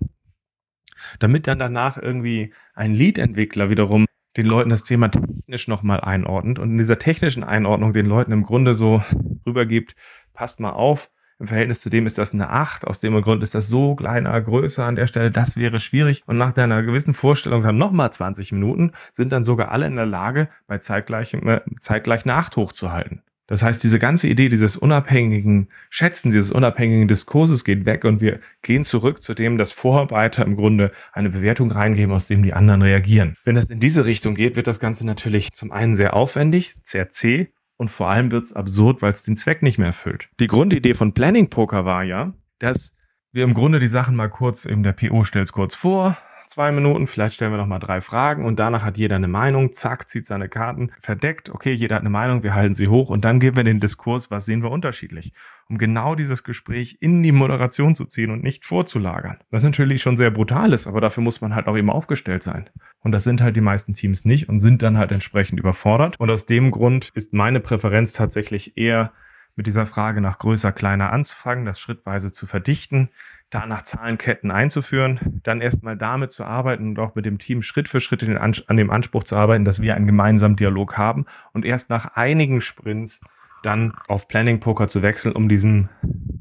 damit 1.19 1.47
dann 1.47 1.59
danach 1.59 1.97
irgendwie 1.97 2.53
ein 2.75 2.93
Lead-Entwickler 2.93 3.69
wiederum 3.69 4.05
den 4.37 4.45
Leuten 4.45 4.69
das 4.69 4.83
Thema 4.83 5.09
technisch 5.09 5.67
nochmal 5.67 5.99
einordnet 6.01 6.59
und 6.59 6.69
in 6.69 6.77
dieser 6.77 6.99
technischen 6.99 7.43
Einordnung 7.43 7.93
den 7.93 8.05
Leuten 8.05 8.31
im 8.31 8.43
Grunde 8.43 8.75
so 8.75 9.01
rübergibt, 9.47 9.95
passt 10.33 10.59
mal 10.59 10.71
auf, 10.71 11.09
im 11.39 11.47
Verhältnis 11.47 11.81
zu 11.81 11.89
dem 11.89 12.07
ist 12.07 12.17
das 12.17 12.33
eine 12.33 12.49
8. 12.49 12.87
Aus 12.87 12.99
dem 12.99 13.19
Grund 13.21 13.43
ist 13.43 13.53
das 13.53 13.67
so 13.67 13.95
kleiner, 13.95 14.41
größer 14.41 14.83
an 14.85 14.95
der 14.95 15.07
Stelle. 15.07 15.29
Das 15.29 15.55
wäre 15.57 15.79
schwierig. 15.79 16.23
Und 16.25 16.37
nach 16.37 16.53
deiner 16.53 16.81
gewissen 16.81 17.13
Vorstellung 17.13 17.61
dann 17.61 17.77
nochmal 17.77 18.11
20 18.11 18.51
Minuten 18.53 18.93
sind 19.11 19.31
dann 19.31 19.43
sogar 19.43 19.71
alle 19.71 19.85
in 19.85 19.95
der 19.95 20.07
Lage, 20.07 20.49
bei 20.65 20.79
zeitgleichem, 20.79 21.47
äh, 21.47 21.61
zeitgleich 21.79 22.25
eine 22.25 22.33
8 22.33 22.57
hochzuhalten. 22.57 23.21
Das 23.47 23.63
heißt, 23.63 23.81
diese 23.81 23.97
ganze 23.97 24.27
Idee 24.27 24.49
dieses 24.49 24.75
unabhängigen 24.75 25.69
Schätzen, 25.89 26.31
dieses 26.31 26.51
unabhängigen 26.51 27.07
Diskurses 27.07 27.63
geht 27.63 27.85
weg 27.85 28.03
und 28.03 28.19
wir 28.19 28.41
gehen 28.61 28.83
zurück 28.83 29.21
zu 29.21 29.33
dem, 29.33 29.57
dass 29.57 29.71
Vorarbeiter 29.71 30.43
im 30.45 30.57
Grunde 30.57 30.91
eine 31.13 31.29
Bewertung 31.29 31.71
reingeben, 31.71 32.13
aus 32.13 32.27
dem 32.27 32.43
die 32.43 32.53
anderen 32.53 32.81
reagieren. 32.81 33.37
Wenn 33.45 33.55
es 33.55 33.69
in 33.69 33.79
diese 33.79 34.05
Richtung 34.05 34.35
geht, 34.35 34.57
wird 34.57 34.67
das 34.67 34.81
Ganze 34.81 35.05
natürlich 35.05 35.53
zum 35.53 35.71
einen 35.71 35.95
sehr 35.95 36.13
aufwendig, 36.13 36.75
sehr 36.83 37.09
zäh 37.09 37.47
und 37.77 37.89
vor 37.89 38.09
allem 38.09 38.31
wird 38.31 38.43
es 38.43 38.53
absurd, 38.53 39.01
weil 39.01 39.13
es 39.13 39.23
den 39.23 39.35
Zweck 39.35 39.63
nicht 39.63 39.77
mehr 39.77 39.87
erfüllt. 39.87 40.29
Die 40.39 40.47
Grundidee 40.47 40.93
von 40.93 41.13
Planning 41.13 41.49
Poker 41.49 41.85
war 41.85 42.03
ja, 42.03 42.33
dass 42.59 42.97
wir 43.31 43.43
im 43.43 43.53
Grunde 43.53 43.79
die 43.79 43.87
Sachen 43.87 44.15
mal 44.15 44.29
kurz, 44.29 44.65
eben 44.65 44.83
der 44.83 44.93
PO 44.93 45.23
stellt 45.23 45.45
es 45.45 45.53
kurz 45.53 45.75
vor, 45.75 46.17
zwei 46.47 46.71
Minuten, 46.71 47.07
vielleicht 47.07 47.35
stellen 47.35 47.51
wir 47.51 47.57
noch 47.57 47.67
mal 47.67 47.79
drei 47.79 48.01
Fragen 48.01 48.45
und 48.45 48.57
danach 48.57 48.83
hat 48.83 48.97
jeder 48.97 49.15
eine 49.15 49.27
Meinung, 49.27 49.73
zack, 49.73 50.09
zieht 50.09 50.25
seine 50.25 50.49
Karten 50.49 50.91
verdeckt, 51.01 51.49
okay, 51.49 51.73
jeder 51.73 51.95
hat 51.95 52.01
eine 52.01 52.09
Meinung, 52.09 52.43
wir 52.43 52.55
halten 52.55 52.73
sie 52.73 52.87
hoch 52.87 53.09
und 53.09 53.23
dann 53.25 53.39
geben 53.39 53.57
wir 53.57 53.63
den 53.63 53.79
Diskurs, 53.79 54.31
was 54.31 54.45
sehen 54.45 54.63
wir 54.63 54.71
unterschiedlich, 54.71 55.33
um 55.69 55.77
genau 55.77 56.15
dieses 56.15 56.43
Gespräch 56.43 56.97
in 57.01 57.23
die 57.23 57.31
Moderation 57.31 57.95
zu 57.95 58.05
ziehen 58.05 58.31
und 58.31 58.43
nicht 58.43 58.65
vorzulagern. 58.65 59.37
Was 59.51 59.63
natürlich 59.63 60.01
schon 60.01 60.17
sehr 60.17 60.31
brutal 60.31 60.73
ist, 60.73 60.87
aber 60.87 61.01
dafür 61.01 61.23
muss 61.23 61.41
man 61.41 61.53
halt 61.53 61.67
auch 61.67 61.77
eben 61.77 61.89
aufgestellt 61.89 62.43
sein. 62.43 62.69
Und 63.01 63.11
das 63.11 63.23
sind 63.23 63.41
halt 63.41 63.55
die 63.55 63.61
meisten 63.61 63.93
Teams 63.93 64.25
nicht 64.25 64.49
und 64.49 64.59
sind 64.59 64.81
dann 64.81 64.97
halt 64.97 65.11
entsprechend 65.11 65.59
überfordert. 65.59 66.19
Und 66.19 66.29
aus 66.29 66.45
dem 66.45 66.71
Grund 66.71 67.11
ist 67.13 67.33
meine 67.33 67.59
Präferenz 67.59 68.13
tatsächlich 68.13 68.77
eher 68.77 69.11
mit 69.57 69.67
dieser 69.67 69.85
Frage 69.85 70.21
nach 70.21 70.39
größer, 70.39 70.71
kleiner 70.71 71.11
anzufangen, 71.11 71.65
das 71.65 71.79
schrittweise 71.79 72.31
zu 72.31 72.45
verdichten, 72.45 73.09
danach 73.49 73.83
Zahlenketten 73.83 74.51
einzuführen, 74.51 75.41
dann 75.43 75.61
erstmal 75.61 75.97
damit 75.97 76.31
zu 76.31 76.43
arbeiten 76.43 76.89
und 76.89 76.99
auch 76.99 77.15
mit 77.15 77.25
dem 77.25 77.37
Team 77.39 77.61
Schritt 77.61 77.87
für 77.87 77.99
Schritt 77.99 78.23
an 78.23 78.77
dem 78.77 78.89
Anspruch 78.89 79.23
zu 79.23 79.35
arbeiten, 79.35 79.65
dass 79.65 79.81
wir 79.81 79.95
einen 79.95 80.07
gemeinsamen 80.07 80.57
Dialog 80.57 80.97
haben 80.97 81.25
und 81.53 81.65
erst 81.65 81.89
nach 81.89 82.15
einigen 82.15 82.61
Sprints 82.61 83.21
dann 83.63 83.93
auf 84.07 84.27
Planning 84.27 84.59
Poker 84.59 84.87
zu 84.87 85.01
wechseln, 85.01 85.35
um 85.35 85.49
diesen 85.49 85.89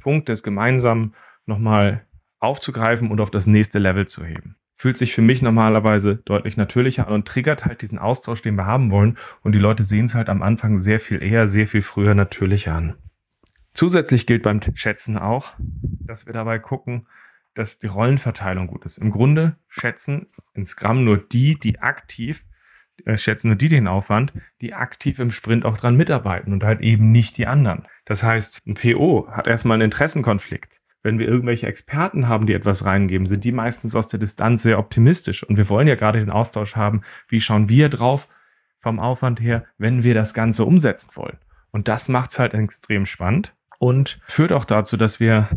Punkt 0.01 0.29
des 0.29 0.43
Gemeinsamen 0.43 1.15
nochmal 1.47 2.05
aufzugreifen 2.41 3.11
und 3.11 3.21
auf 3.21 3.31
das 3.31 3.47
nächste 3.47 3.79
Level 3.79 4.07
zu 4.07 4.25
heben. 4.25 4.57
Fühlt 4.75 4.99
sich 4.99 5.15
für 5.15 5.23
mich 5.23 5.41
normalerweise 5.41 6.17
deutlich 6.17 6.59
natürlicher 6.59 7.07
an 7.07 7.15
und 7.15 7.27
triggert 7.27 7.65
halt 7.65 7.81
diesen 7.81 7.99
Austausch, 7.99 8.43
den 8.43 8.57
wir 8.57 8.67
haben 8.67 8.91
wollen. 8.91 9.17
Und 9.43 9.55
die 9.55 9.59
Leute 9.59 9.85
sehen 9.85 10.05
es 10.05 10.15
halt 10.15 10.29
am 10.29 10.43
Anfang 10.43 10.77
sehr 10.77 11.01
viel 11.01 11.23
eher, 11.23 11.49
sehr 11.49 11.67
viel 11.67 11.81
früher 11.81 12.15
natürlicher 12.15 12.75
an. 12.75 12.97
Zusätzlich 13.77 14.27
gilt 14.27 14.43
beim 14.43 14.63
Schätzen 14.75 15.19
auch, 15.19 15.53
dass 16.01 16.25
wir 16.25 16.33
dabei 16.33 16.59
gucken, 16.59 17.07
dass 17.55 17.79
die 17.79 17.89
Rollenverteilung 17.89 18.69
gut 18.69 18.87
ist. 18.87 18.97
Im 18.97 19.11
Grunde 19.11 19.57
schätzen 19.69 20.29
in 20.55 20.65
Scrum 20.65 21.05
nur 21.05 21.19
die, 21.19 21.59
die 21.59 21.79
aktiv, 21.79 22.47
äh, 23.05 23.19
schätzen 23.19 23.49
nur 23.49 23.57
die 23.57 23.69
den 23.69 23.87
Aufwand, 23.87 24.33
die 24.63 24.73
aktiv 24.73 25.19
im 25.19 25.31
Sprint 25.31 25.67
auch 25.67 25.77
dran 25.77 25.95
mitarbeiten 25.95 26.55
und 26.55 26.65
halt 26.65 26.81
eben 26.81 27.13
nicht 27.13 27.37
die 27.37 27.47
anderen. 27.47 27.87
Das 28.07 28.23
heißt, 28.23 28.67
ein 28.67 28.75
PO 28.77 29.29
hat 29.31 29.47
erstmal 29.47 29.75
einen 29.75 29.91
Interessenkonflikt. 29.91 30.81
Wenn 31.03 31.19
wir 31.19 31.29
irgendwelche 31.29 31.67
Experten 31.67 32.29
haben, 32.29 32.47
die 32.47 32.55
etwas 32.55 32.87
reingeben, 32.87 33.27
sind 33.27 33.45
die 33.45 33.53
meistens 33.53 33.95
aus 33.95 34.09
der 34.09 34.21
Distanz 34.21 34.63
sehr 34.63 34.79
optimistisch. 34.79 35.43
Und 35.43 35.59
wir 35.59 35.69
wollen 35.69 35.87
ja 35.87 35.97
gerade 35.97 36.21
den 36.21 36.31
Austausch 36.31 36.77
haben, 36.77 37.03
wie 37.29 37.43
schauen 37.43 37.69
wir 37.69 37.91
drauf 37.91 38.27
vom 38.81 38.99
Aufwand 39.01 39.39
her, 39.39 39.67
wenn 39.77 40.03
wir 40.03 40.15
das 40.15 40.33
Ganze 40.33 40.65
umsetzen 40.65 41.11
wollen. 41.13 41.37
Und 41.73 41.89
das 41.89 42.09
macht 42.09 42.31
es 42.31 42.39
halt 42.39 42.55
extrem 42.55 43.05
spannend 43.05 43.53
und 43.79 44.19
führt 44.27 44.53
auch 44.53 44.65
dazu, 44.65 44.97
dass 44.97 45.21
wir 45.21 45.49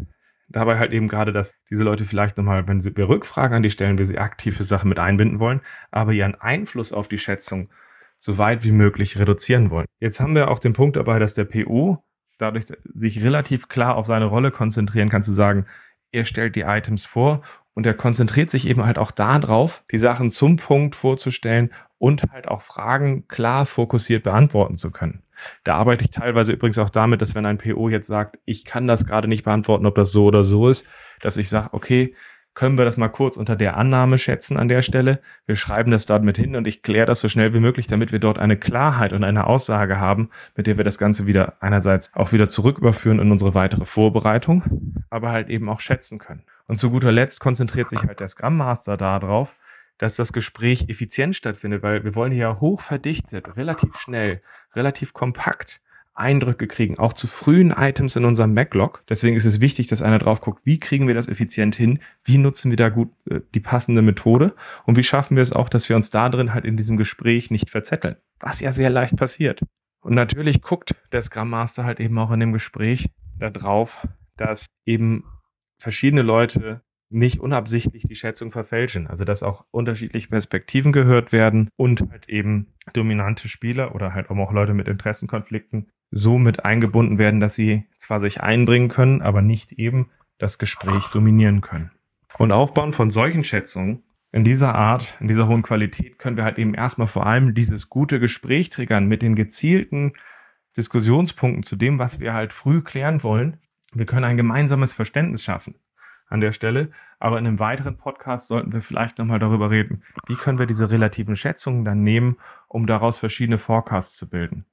dabei 0.50 0.80
halt 0.80 0.92
eben 0.92 1.08
gerade, 1.08 1.32
dass 1.32 1.54
diese 1.70 1.84
Leute 1.84 2.06
vielleicht 2.06 2.38
nochmal, 2.38 2.68
wenn 2.68 2.82
sie 2.82 2.96
wir 2.96 3.08
Rückfragen 3.08 3.58
an 3.58 3.64
die 3.64 3.70
stellen, 3.70 3.98
wir 3.98 4.06
sie 4.06 4.18
aktiv 4.18 4.58
für 4.58 4.64
Sachen 4.64 4.90
mit 4.90 5.00
einbinden 5.00 5.40
wollen, 5.40 5.62
aber 5.92 6.12
ihren 6.12 6.36
Einfluss 6.36 6.92
auf 6.92 7.08
die 7.08 7.20
Schätzung 7.20 7.70
so 8.18 8.38
weit 8.38 8.64
wie 8.64 8.72
möglich 8.72 9.18
reduzieren 9.18 9.70
wollen. 9.70 9.86
Jetzt 10.00 10.20
haben 10.20 10.36
wir 10.36 10.50
auch 10.50 10.60
den 10.60 10.74
Punkt 10.74 10.98
dabei, 10.98 11.20
dass 11.20 11.34
der 11.34 11.46
PO 11.46 12.04
dadurch 12.38 12.66
sich 12.94 13.24
relativ 13.24 13.68
klar 13.68 13.96
auf 13.96 14.06
seine 14.06 14.26
Rolle 14.26 14.52
konzentrieren 14.52 15.10
kann, 15.10 15.24
zu 15.24 15.32
sagen, 15.32 15.66
er 16.12 16.26
stellt 16.26 16.56
die 16.56 16.62
Items 16.62 17.06
vor 17.06 17.44
Und 17.76 17.86
er 17.86 17.94
konzentriert 17.94 18.50
sich 18.50 18.68
eben 18.68 18.84
halt 18.84 18.98
auch 18.98 19.12
darauf, 19.12 19.84
die 19.92 19.98
Sachen 19.98 20.30
zum 20.30 20.58
Punkt 20.58 20.96
vorzustellen 20.96 21.72
und 21.98 22.24
halt 22.32 22.48
auch 22.48 22.62
Fragen 22.62 23.28
klar 23.28 23.66
fokussiert 23.66 24.24
beantworten 24.24 24.76
zu 24.76 24.92
können. 24.92 25.22
Da 25.64 25.76
arbeite 25.76 26.06
ich 26.06 26.12
teilweise 26.12 26.54
übrigens 26.54 26.78
auch 26.78 26.90
damit, 26.90 27.22
dass 27.22 27.36
wenn 27.36 27.46
ein 27.46 27.58
PO 27.58 27.90
jetzt 27.90 28.08
sagt, 28.08 28.38
ich 28.46 28.66
kann 28.66 28.88
das 28.88 29.06
gerade 29.06 29.28
nicht 29.28 29.44
beantworten, 29.44 29.86
ob 29.86 29.96
das 29.96 30.12
so 30.12 30.26
oder 30.26 30.44
so 30.44 30.70
ist, 30.70 30.86
dass 31.22 31.38
ich 31.38 31.50
sage, 31.50 31.70
okay, 31.74 32.16
können 32.60 32.78
wir 32.78 32.84
das 32.84 32.98
mal 32.98 33.08
kurz 33.08 33.38
unter 33.38 33.56
der 33.56 33.78
Annahme 33.78 34.18
schätzen 34.18 34.58
an 34.58 34.68
der 34.68 34.82
Stelle. 34.82 35.22
Wir 35.46 35.56
schreiben 35.56 35.92
das 35.92 36.06
dort 36.06 36.24
mit 36.24 36.36
hin 36.36 36.58
und 36.58 36.68
ich 36.68 36.82
kläre 36.82 37.06
das 37.06 37.22
so 37.22 37.30
schnell 37.30 37.54
wie 37.54 37.62
möglich, 37.62 37.88
damit 37.88 38.12
wir 38.12 38.20
dort 38.20 38.38
eine 38.38 38.58
Klarheit 38.58 39.14
und 39.14 39.24
eine 39.24 39.48
Aussage 39.48 39.98
haben, 40.00 40.30
mit 40.56 40.68
der 40.68 40.76
wir 40.76 40.84
das 40.84 40.98
Ganze 40.98 41.26
wieder 41.26 41.54
einerseits 41.62 42.14
auch 42.16 42.34
wieder 42.34 42.50
zurück 42.50 42.78
überführen 42.78 43.20
in 43.20 43.32
unsere 43.32 43.56
weitere 43.56 43.86
Vorbereitung, 43.86 45.04
aber 45.10 45.32
halt 45.32 45.48
eben 45.50 45.70
auch 45.70 45.80
schätzen 45.80 46.20
können. 46.20 46.44
Und 46.68 46.78
zu 46.78 46.90
guter 46.92 47.14
Letzt 47.14 47.40
konzentriert 47.40 47.88
sich 47.88 48.04
halt 48.04 48.20
der 48.20 48.28
Scrum 48.28 48.58
Master 48.58 48.98
darauf, 48.98 49.56
dass 50.00 50.16
das 50.16 50.34
Gespräch 50.34 50.90
effizient 50.90 51.36
stattfindet, 51.36 51.84
weil 51.84 52.04
wir 52.04 52.16
wollen 52.16 52.32
hier 52.32 52.60
hoch 52.60 52.82
verdichtet, 52.82 53.56
relativ 53.56 53.96
schnell, 53.98 54.42
relativ 54.74 55.14
kompakt 55.14 55.82
Eindrücke 56.20 56.68
kriegen, 56.68 57.00
auch 57.00 57.14
zu 57.14 57.28
frühen 57.28 57.72
Items 57.72 58.16
in 58.16 58.26
unserem 58.26 58.54
Backlog. 58.54 59.04
Deswegen 59.08 59.38
ist 59.38 59.46
es 59.46 59.62
wichtig, 59.62 59.88
dass 59.88 60.02
einer 60.02 60.20
drauf 60.20 60.42
guckt, 60.42 60.66
wie 60.66 60.80
kriegen 60.80 61.08
wir 61.08 61.16
das 61.16 61.30
effizient 61.30 61.76
hin, 61.76 62.00
wie 62.26 62.38
nutzen 62.38 62.72
wir 62.72 62.78
da 62.78 62.90
gut 62.90 63.12
äh, 63.30 63.40
die 63.54 63.62
passende 63.62 64.02
Methode 64.02 64.54
und 64.86 64.98
wie 64.98 65.04
schaffen 65.04 65.38
wir 65.38 65.44
es 65.44 65.54
auch, 65.54 65.70
dass 65.70 65.88
wir 65.88 65.96
uns 65.96 66.10
da 66.10 66.28
drin 66.28 66.54
halt 66.54 66.66
in 66.66 66.76
diesem 66.76 66.98
Gespräch 66.98 67.52
nicht 67.52 67.70
verzetteln, 67.70 68.18
was 68.40 68.60
ja 68.60 68.72
sehr 68.72 68.90
leicht 68.90 69.16
passiert. 69.16 69.62
Und 70.02 70.14
natürlich 70.14 70.62
guckt 70.62 70.96
der 71.12 71.22
Scrum 71.22 71.50
Master 71.50 71.86
halt 71.86 72.00
eben 72.00 72.18
auch 72.20 72.32
in 72.32 72.40
dem 72.40 72.54
Gespräch 72.54 73.10
darauf, 73.38 74.08
dass 74.36 74.68
eben 74.86 75.24
verschiedene 75.78 76.22
Leute 76.22 76.82
nicht 77.10 77.40
unabsichtlich 77.40 78.04
die 78.08 78.16
Schätzung 78.16 78.52
verfälschen. 78.52 79.08
Also 79.08 79.26
dass 79.26 79.44
auch 79.44 79.66
unterschiedliche 79.72 80.30
Perspektiven 80.30 80.92
gehört 80.92 81.32
werden 81.32 81.70
und 81.76 82.10
halt 82.12 82.30
eben 82.30 82.68
dominante 82.94 83.48
Spieler 83.48 83.96
oder 83.96 84.14
halt 84.14 84.30
auch 84.30 84.52
Leute 84.52 84.74
mit 84.74 84.88
Interessenkonflikten 84.88 85.88
so 86.12 86.38
mit 86.38 86.66
eingebunden 86.66 87.18
werden, 87.18 87.40
dass 87.40 87.56
sie 87.56 87.86
zwar 88.00 88.20
sich 88.20 88.42
einbringen 88.42 88.90
können, 88.90 89.22
aber 89.22 89.42
nicht 89.42 89.74
eben 89.74 90.10
das 90.38 90.58
Gespräch 90.58 91.06
dominieren 91.08 91.62
können. 91.62 91.92
Und 92.38 92.52
aufbauen 92.52 92.94
von 92.94 93.12
solchen 93.12 93.44
Schätzungen 93.44 94.04
in 94.32 94.44
dieser 94.44 94.76
Art, 94.76 95.18
in 95.20 95.28
dieser 95.28 95.48
hohen 95.48 95.64
Qualität, 95.64 96.20
können 96.20 96.38
wir 96.38 96.44
halt 96.44 96.58
eben 96.58 96.74
erstmal 96.74 97.08
vor 97.08 97.26
allem 97.26 97.54
dieses 97.54 97.90
gute 97.90 98.20
Gespräch 98.20 98.70
triggern 98.70 99.08
mit 99.08 99.22
den 99.22 99.36
gezielten 99.36 100.14
Diskussionspunkten 100.78 101.64
zu 101.64 101.76
dem, 101.76 102.00
was 102.00 102.20
wir 102.20 102.34
halt 102.34 102.54
früh 102.54 102.82
klären 102.82 103.24
wollen. 103.24 103.58
Wir 103.92 104.06
können 104.06 104.24
ein 104.24 104.38
gemeinsames 104.38 104.94
Verständnis 104.94 105.44
schaffen 105.44 105.76
an 106.30 106.40
der 106.40 106.52
Stelle. 106.52 106.92
Aber 107.20 107.38
in 107.38 107.46
einem 107.46 107.60
weiteren 107.60 107.98
Podcast 107.98 108.48
sollten 108.48 108.72
wir 108.72 108.82
vielleicht 108.82 109.18
nochmal 109.18 109.40
darüber 109.40 109.70
reden, 109.70 110.04
wie 110.28 110.36
können 110.36 110.60
wir 110.60 110.68
diese 110.68 110.90
relativen 110.90 111.36
Schätzungen 111.36 111.84
dann 111.84 112.04
nehmen, 112.04 112.38
um 112.68 112.88
daraus 112.88 113.20
verschiedene 113.20 113.58
Forecasts 113.58 114.16
zu 114.16 114.30
bilden. 114.30 114.66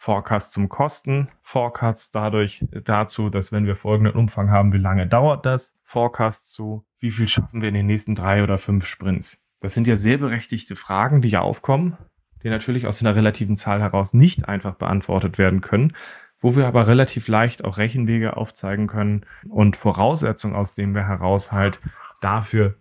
Forecast 0.00 0.54
zum 0.54 0.70
Kosten, 0.70 1.28
Forecast 1.42 2.14
dadurch 2.14 2.64
dazu, 2.84 3.28
dass 3.28 3.52
wenn 3.52 3.66
wir 3.66 3.76
folgenden 3.76 4.14
Umfang 4.14 4.50
haben, 4.50 4.72
wie 4.72 4.78
lange 4.78 5.06
dauert 5.06 5.44
das, 5.44 5.76
Forecast 5.84 6.54
zu, 6.54 6.86
wie 7.00 7.10
viel 7.10 7.28
schaffen 7.28 7.60
wir 7.60 7.68
in 7.68 7.74
den 7.74 7.84
nächsten 7.84 8.14
drei 8.14 8.42
oder 8.42 8.56
fünf 8.56 8.86
Sprints. 8.86 9.38
Das 9.60 9.74
sind 9.74 9.86
ja 9.86 9.96
sehr 9.96 10.16
berechtigte 10.16 10.74
Fragen, 10.74 11.20
die 11.20 11.28
ja 11.28 11.42
aufkommen, 11.42 11.98
die 12.42 12.48
natürlich 12.48 12.86
aus 12.86 13.02
einer 13.02 13.14
relativen 13.14 13.56
Zahl 13.56 13.82
heraus 13.82 14.14
nicht 14.14 14.48
einfach 14.48 14.74
beantwortet 14.76 15.36
werden 15.36 15.60
können, 15.60 15.94
wo 16.40 16.56
wir 16.56 16.66
aber 16.66 16.86
relativ 16.86 17.28
leicht 17.28 17.64
auch 17.64 17.78
Rechenwege 17.78 18.36
aufzeigen 18.36 18.86
können 18.86 19.26
und 19.48 19.76
Voraussetzungen, 19.76 20.54
aus 20.54 20.74
denen 20.74 20.94
wir 20.94 21.06
heraus 21.06 21.52
halt 21.52 21.80
dafür 22.20 22.74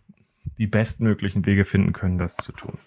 die 0.58 0.68
bestmöglichen 0.68 1.46
Wege 1.46 1.66
finden 1.66 1.94
können, 1.94 2.18
das 2.18 2.36
zu 2.38 2.52
tun. 2.52 2.78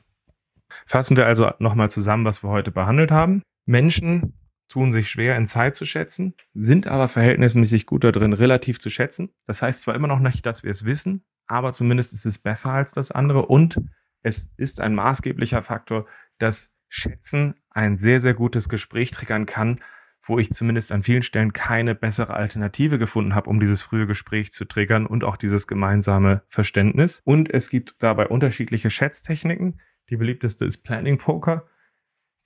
Fassen 0.87 1.17
wir 1.17 1.27
also 1.27 1.51
nochmal 1.59 1.91
zusammen, 1.91 2.25
was 2.25 2.43
wir 2.43 2.51
heute 2.51 2.71
behandelt 2.71 3.11
haben. 3.11 3.43
Menschen 3.67 4.35
tun 4.69 4.93
sich 4.93 5.11
schwer 5.11 5.37
in 5.37 5.47
Zeit 5.47 5.77
zu 5.77 5.85
schätzen, 5.85 6.35
sind 6.55 6.87
aber 6.87 7.09
verhältnismäßig 7.09 7.87
gut 7.87 8.05
darin, 8.05 8.33
relativ 8.33 8.81
zu 8.81 8.89
schätzen. 8.89 9.31
Das 9.47 9.61
heißt 9.61 9.83
zwar 9.83 9.95
immer 9.95 10.09
noch 10.09 10.19
nicht, 10.19 10.47
dass 10.47 10.63
wir 10.63 10.71
es 10.71 10.85
wissen, 10.85 11.25
aber 11.47 11.73
zumindest 11.73 12.15
ist 12.15 12.25
es 12.25 12.39
besser 12.39 12.73
als 12.73 12.93
das 12.93 13.11
andere 13.11 13.47
und 13.47 13.79
es 14.23 14.53
ist 14.57 14.81
ein 14.81 14.95
maßgeblicher 14.95 15.63
Faktor, 15.63 16.07
dass 16.39 16.73
Schätzen 16.89 17.55
ein 17.71 17.97
sehr, 17.97 18.21
sehr 18.21 18.35
gutes 18.35 18.69
Gespräch 18.69 19.11
triggern 19.11 19.47
kann, 19.47 19.81
wo 20.25 20.39
ich 20.39 20.51
zumindest 20.53 20.93
an 20.93 21.03
vielen 21.03 21.23
Stellen 21.23 21.53
keine 21.53 21.95
bessere 21.95 22.35
Alternative 22.35 22.99
gefunden 22.99 23.35
habe, 23.35 23.51
um 23.51 23.61
dieses 23.61 23.83
frühe 23.83 24.07
Gespräch 24.07 24.53
zu 24.53 24.65
triggern 24.65 25.07
und 25.07 25.25
auch 25.25 25.37
dieses 25.37 25.67
gemeinsame 25.67 26.43
Verständnis. 26.49 27.21
Und 27.25 27.53
es 27.53 27.71
gibt 27.71 27.97
dabei 27.99 28.29
unterschiedliche 28.29 28.91
Schätztechniken. 28.91 29.81
Die 30.11 30.17
beliebteste 30.17 30.65
ist 30.65 30.79
Planning 30.85 31.19
Poker, 31.19 31.67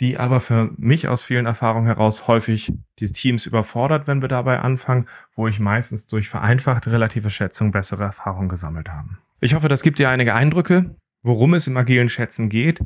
die 0.01 0.19
aber 0.19 0.41
für 0.41 0.71
mich 0.77 1.09
aus 1.09 1.25
vielen 1.25 1.47
Erfahrungen 1.47 1.87
heraus 1.87 2.27
häufig 2.29 2.73
die 2.99 3.13
Teams 3.13 3.47
überfordert, 3.47 4.07
wenn 4.07 4.21
wir 4.21 4.29
dabei 4.29 4.61
anfangen, 4.61 5.09
wo 5.35 5.49
ich 5.49 5.61
meistens 5.61 6.07
durch 6.07 6.29
vereinfachte 6.29 6.93
relative 6.93 7.31
Schätzung 7.31 7.73
bessere 7.73 8.05
Erfahrungen 8.05 8.49
gesammelt 8.49 8.89
habe. 8.89 9.09
Ich 9.41 9.55
hoffe, 9.55 9.69
das 9.69 9.83
gibt 9.83 9.99
dir 9.99 10.09
einige 10.09 10.35
Eindrücke, 10.35 10.97
worum 11.23 11.55
es 11.55 11.67
im 11.67 11.77
agilen 11.77 12.09
Schätzen 12.09 12.49
geht 12.49 12.81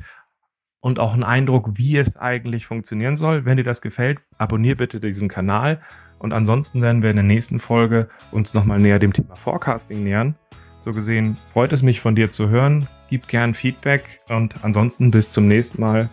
und 0.80 0.98
auch 0.98 1.12
einen 1.12 1.24
Eindruck, 1.24 1.70
wie 1.74 1.96
es 1.96 2.16
eigentlich 2.16 2.66
funktionieren 2.66 3.16
soll. 3.16 3.44
Wenn 3.44 3.56
dir 3.56 3.64
das 3.64 3.80
gefällt, 3.80 4.20
abonniere 4.38 4.76
bitte 4.76 5.00
diesen 5.00 5.28
Kanal. 5.28 5.80
Und 6.18 6.32
ansonsten 6.32 6.82
werden 6.82 7.02
wir 7.02 7.10
in 7.10 7.16
der 7.16 7.24
nächsten 7.24 7.58
Folge 7.58 8.08
uns 8.30 8.54
nochmal 8.54 8.78
näher 8.78 8.98
dem 8.98 9.12
Thema 9.12 9.36
Forecasting 9.36 10.04
nähern. 10.04 10.34
So 10.80 10.92
gesehen 10.92 11.36
freut 11.52 11.72
es 11.72 11.82
mich 11.82 12.00
von 12.00 12.14
dir 12.14 12.30
zu 12.30 12.48
hören. 12.48 12.88
Gib 13.08 13.28
gern 13.28 13.54
Feedback 13.54 14.20
und 14.28 14.64
ansonsten 14.64 15.10
bis 15.10 15.32
zum 15.32 15.48
nächsten 15.48 15.80
Mal. 15.80 16.08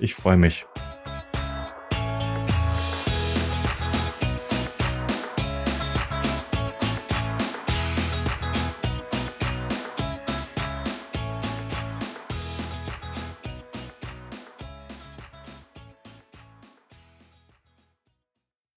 Ich 0.00 0.14
freue 0.14 0.36
mich. 0.36 0.66